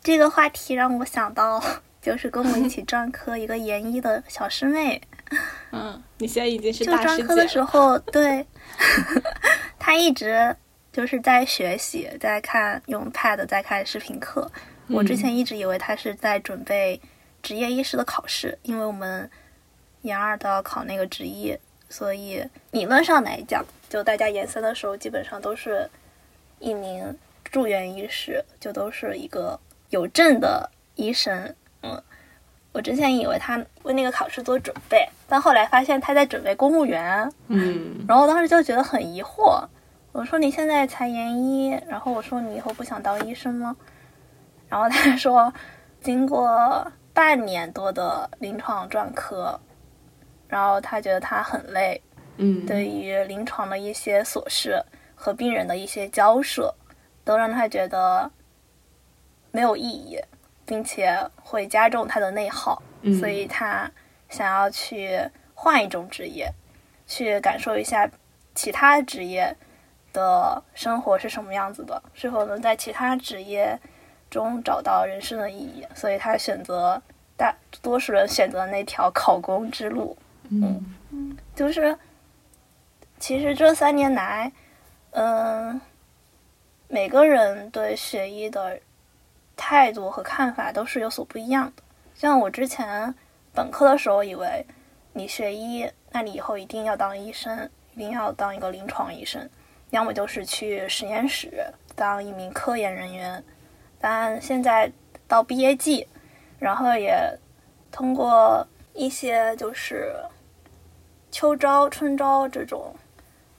[0.00, 1.62] 这个话题让我想到，
[2.00, 5.02] 就是跟我一起专科一个研一的小师妹。
[5.72, 8.46] 嗯，你现在已经是大师专科的时候，对，
[9.76, 10.54] 他一直
[10.92, 14.50] 就是在学习，在看用 Pad 在看视频课。
[14.88, 17.00] 我之前一直以为他是在准备
[17.42, 19.28] 职业医师的考试，因为我们。
[20.06, 21.58] 研二都要考那个职业，
[21.90, 25.90] 所以理论上来讲，就大家研三的时候，基本上都是
[26.58, 29.58] 一名住院医师，就都是一个
[29.90, 31.54] 有证的医生。
[31.82, 32.02] 嗯，
[32.72, 37.30] 我之前以为他为那个考试做准备，但后来发现他在准备公务员。
[37.48, 39.66] 嗯，然后我当时就觉得很疑惑，
[40.12, 43.76] 我说你现在才研一，然后我说你以后不想当医生吗？
[44.68, 45.52] 然后他说。
[46.02, 49.58] 经过半年多的临床专科，
[50.48, 52.00] 然后他觉得他很累，
[52.36, 54.82] 嗯，对于临床的一些琐事
[55.14, 56.74] 和病人的一些交涉，
[57.24, 58.30] 都让他觉得
[59.50, 60.20] 没有意义，
[60.64, 63.90] 并且会加重他的内耗，嗯所以他
[64.28, 65.20] 想要去
[65.54, 66.52] 换一种职业，
[67.06, 68.08] 去感受一下
[68.54, 69.54] 其他职业
[70.12, 73.78] 的生活是什么样子的，是否能在其他职业
[74.30, 77.00] 中找到人生的意义，所以他选择
[77.36, 80.16] 大多数人选择那条考公之路。
[80.50, 81.96] 嗯就是
[83.18, 84.52] 其实这三年来，
[85.12, 85.80] 嗯、
[86.88, 88.78] 每个人对学医的
[89.56, 91.82] 态度和看法都是有所不一样的。
[92.14, 93.14] 像我之前
[93.54, 94.64] 本科的时候，以为
[95.12, 99.48] 你学医，那你以后一定要当医生，一定要当一个临床医生，
[99.90, 103.42] 要么就是去实验室当一名科研人员。
[103.98, 104.92] 但现在
[105.26, 106.06] 到毕业季，
[106.58, 107.16] 然后也
[107.90, 110.14] 通过一些就是
[111.36, 112.96] 秋招、春招这种，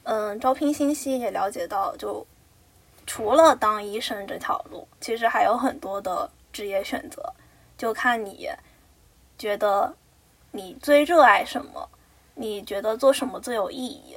[0.01, 2.25] 嗯，招聘信息也了解到，就
[3.05, 7.31] 除了当医生这条路，其实还有很多的职业选择，
[7.77, 8.49] 就看你
[9.37, 9.93] 觉得
[10.53, 11.87] 你最热爱什么，
[12.33, 14.15] 你觉得做什么最有意义，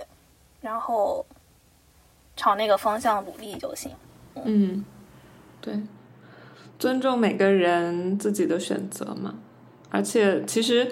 [0.63, 1.27] 然后
[2.35, 3.93] 朝那个方向努力就行。
[4.43, 4.83] 嗯，
[5.61, 5.79] 对，
[6.79, 9.35] 尊重每个人自己的选择嘛。
[9.91, 10.91] 而且，其实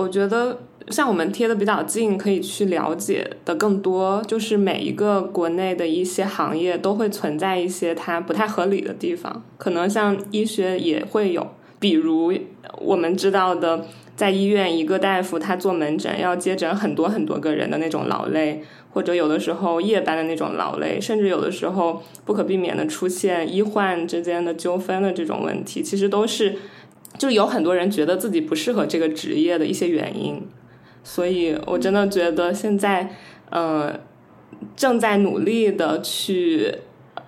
[0.00, 11.46] 我觉得，像我们贴的比较近，可以去了解的更多，就是每一个国内的一些行业都会存在一些它不太合理的地方，可能像医学也会有，
[11.78, 12.32] 比如
[12.78, 13.84] 我们知道的。
[14.16, 26.54] 在医院，一个大夫他做门诊要接诊很多很多个人的那种劳累，或者有的时候夜班的那种劳累，甚至有的时候不可避免的出现医患之间的纠纷的这种问题，其实都是
[27.20, 30.48] 就有很多人觉得自己不适合这个职业的一些原因。
[31.04, 33.14] 所以我真的觉得现在，
[33.50, 34.00] 呃，
[34.74, 36.74] 正在努力的去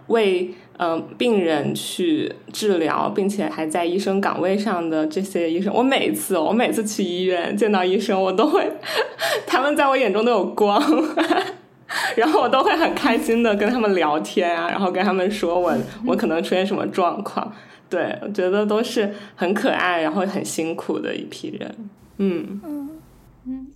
[0.07, 0.55] 为。
[0.79, 8.69] 嗯、呃，病人去治疗，并且还在医生岗位上的这些医生，我每次我每次去医院见到医生，我都会，
[9.47, 10.83] 他们在我眼中都有光，
[12.17, 15.73] 然后我都会很开心的跟他们聊天啊，然后跟他们说我
[16.05, 17.53] 我可能出现什么状况，
[17.93, 23.01] 对我觉得都是很可爱，然后很辛苦的一批人，嗯嗯
[23.47, 23.67] 嗯。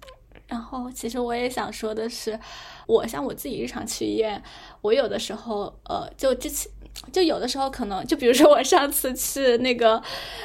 [0.48, 2.38] 然后，其实我也想说的是，
[2.86, 4.42] 我像我自己日常去医院，
[4.80, 6.70] 我有的时候，呃，就之前。
[7.12, 10.02] 就有的时候可能，就比如说我上次去那个，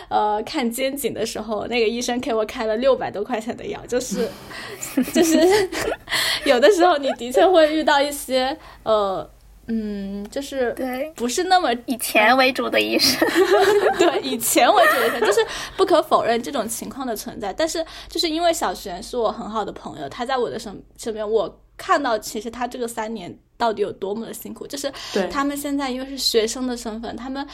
[0.10, 4.28] 呃，看肩颈的时候，那个医生给我开了六百多块钱的药，就是，
[5.14, 5.40] 就是
[6.46, 9.28] 有的时候你的确会遇到一些，呃，
[9.68, 13.28] 嗯，就是对，不是那么以钱为主的医生，
[13.98, 15.40] 对，以钱为主的医生，就是
[15.78, 17.54] 不可否认这种情况的存在。
[17.54, 23.38] 但是就是因为小璇是我很好的朋友，他在我的身身边，我看到其实他这个三年。
[23.62, 24.66] 到底有多么的辛苦？
[24.66, 24.92] 就是
[25.30, 27.48] 他们现在因为是学生的身份，他们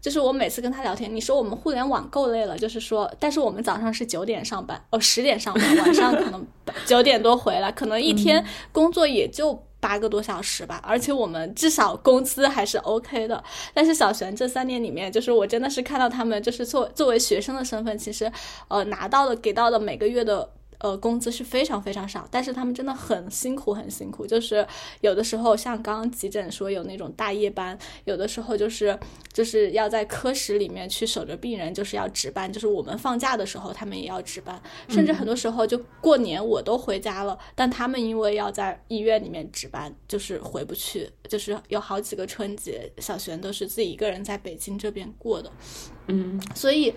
[0.00, 6.44] 就是我每次跟他聊天，你说我们互联网够累了，就是说，但是我们早上是九点上班，哦十点上班，晚上可能
[6.84, 13.42] 九点多回来，可能一天工作也就八个多小时吧，而且我们至少工资还是 OK 的。
[13.74, 18.30] 但是小璇这三年里面，就是我真的是看到他们，就是作作为学生的身份，其实
[18.68, 20.48] 呃拿到的给到的每个月的。
[20.82, 24.26] 呃，工资是非常非常少，但是他们真的很辛苦，很辛苦。
[24.26, 24.66] 就是
[25.00, 28.98] 有的时候，像刚刚急诊说有那种大夜班，有的时候就是
[29.32, 32.52] 就是要在科室里面去守着病人，就是要值班。
[32.52, 41.08] 就是我们放假的时候，他们也要值班，甚至很多时候就过年我都回家了，但他们因为要在医院里面值班，就是回不去。
[41.28, 45.52] 就是有好几个春节，小璇都是自己一个人在北京这边过的。
[46.08, 46.92] 嗯，所以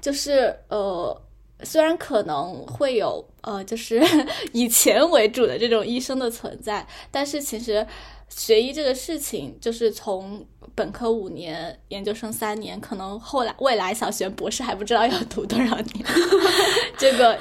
[0.00, 1.22] 就是呃。
[1.64, 4.00] 虽然可能会有呃，就是
[4.52, 7.86] 以钱为主的这种医生的存在，但是其实
[8.28, 10.44] 学医这个事情，就是从
[10.74, 16.04] 本科五年，研究生三年，可能后来未来小学博士还不知道要读多少年，
[16.96, 17.38] 这个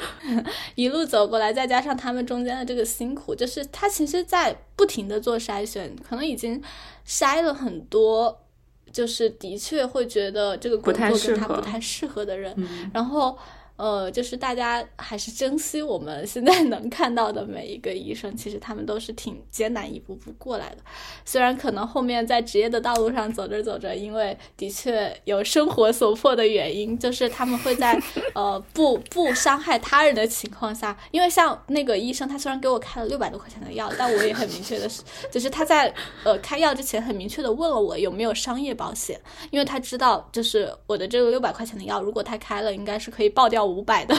[0.76, 6.62] 一路走过来，再加上他们中间的这个辛苦，就是他其实在不停的做筛选，可能已经
[7.06, 8.44] 筛了很多。
[8.90, 13.38] 就是的确会觉得这个工作跟他不太适合的人，嗯、然后
[13.78, 20.78] 呃，就是大家还是珍惜我们现在能看到的每一个医生，其实他们都是挺艰难一步步过来的。
[21.24, 28.02] 虽然可能后面在职业的道路上走着走着，因为的确有生活所迫的原因，就是他们会在
[28.34, 39.22] 呃不不伤害他人的情况下，因为像那个医生，他虽然给我开了六百多块钱的药，但我也很明确的是，就是他在呃开药之前很明确的问了我有没有商业保险，
[39.52, 43.67] 因为他知道就是我的这个六百块钱的药，如果他开了，应该是可以报掉。
[43.68, 44.16] 五百的，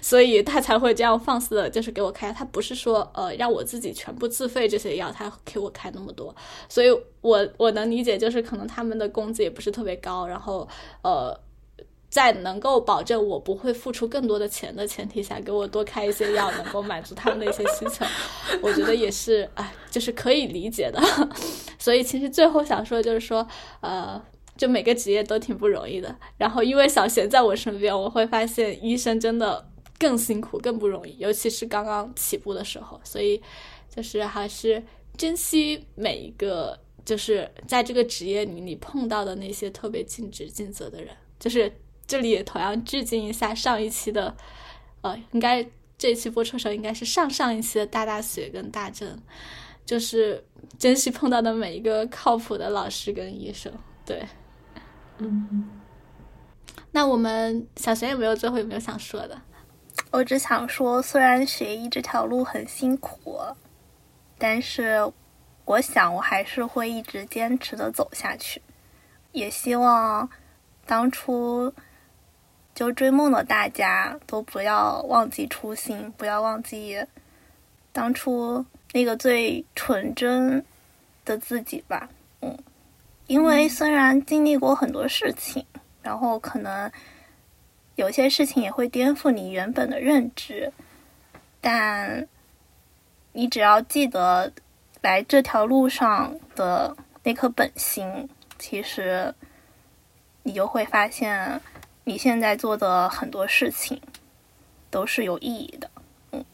[0.00, 2.32] 所以他才会这样放肆的，就是给我开。
[2.32, 6.34] 他不是说呃让我自己全部自费这些药，他给我开那么多。
[6.68, 6.88] 所以
[7.20, 10.66] 我我能理解，就是可能他们的工资也不是特别高，然后
[11.02, 11.38] 呃
[12.08, 18.04] 在能够保证我不会付出更多的钱的前提下，给我多开一些药，能够满足他们的一些需求。
[18.62, 21.00] 我觉得也是，哎，就是可以理解的。
[21.78, 23.46] 所以其实最后想说就是说，
[23.80, 24.22] 呃。
[24.58, 29.64] 就每个职业都挺不容易的，然后因为小贤在我身边，我会发现医生真的
[29.98, 33.00] 更辛苦、更不容易，尤其是刚刚起步的时候。
[33.04, 33.40] 所以，
[33.88, 34.82] 就是还是
[35.16, 41.14] 珍惜每一个，就是在这个职业里你碰到的那些特别尽职尽责的人。
[41.38, 41.72] 就是
[42.04, 44.36] 这里也同样致敬一下上一期的，
[45.02, 45.64] 呃，应该
[45.96, 49.16] 这一期播出的时候应该是上上一期的大大学跟大正，
[49.86, 50.44] 就是
[50.76, 53.72] 珍惜碰到的每一个靠谱的老师跟医生，
[54.04, 54.20] 对。
[55.18, 55.68] 嗯，
[56.92, 59.40] 那我们小学有没有最后有没有想说的？
[60.10, 63.38] 我只想说，虽然学医这条路很辛苦，
[64.38, 65.12] 但是
[65.64, 68.62] 我想我还是会一直坚持的走下去。
[69.32, 70.28] 也希望
[70.86, 71.72] 当初
[72.74, 77.04] 就追梦的大家都不要忘记初心，不要忘记
[77.92, 80.64] 当初那个最纯真
[81.24, 82.08] 的自己吧。
[83.28, 83.32] 嗯。
[83.32, 85.64] 因为虽然经历过很多事情，
[86.02, 86.90] 然后可能
[87.94, 90.72] 有些事情也会颠覆你原本的认知，
[91.60, 92.26] 但
[93.32, 94.50] 你只要记得
[95.02, 99.32] 来这条路上的那颗本心，其实
[100.42, 101.60] 你就会发现
[102.04, 104.00] 你现在做的很多事情
[104.90, 105.90] 都是有意义的。
[106.32, 106.44] 嗯，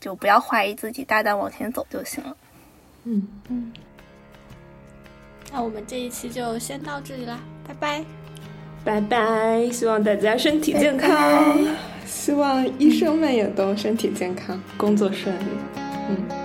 [0.00, 2.36] 就不要怀疑自己，大胆往前走就行了。
[3.04, 3.72] 嗯嗯。
[5.56, 8.04] 那我们这一期就先到这里啦，拜拜，
[8.84, 9.70] 拜拜！
[9.70, 11.56] 希望大家身体健康，
[12.04, 15.46] 希望医生们也都身体健康，工作顺利。
[16.08, 16.43] 嗯。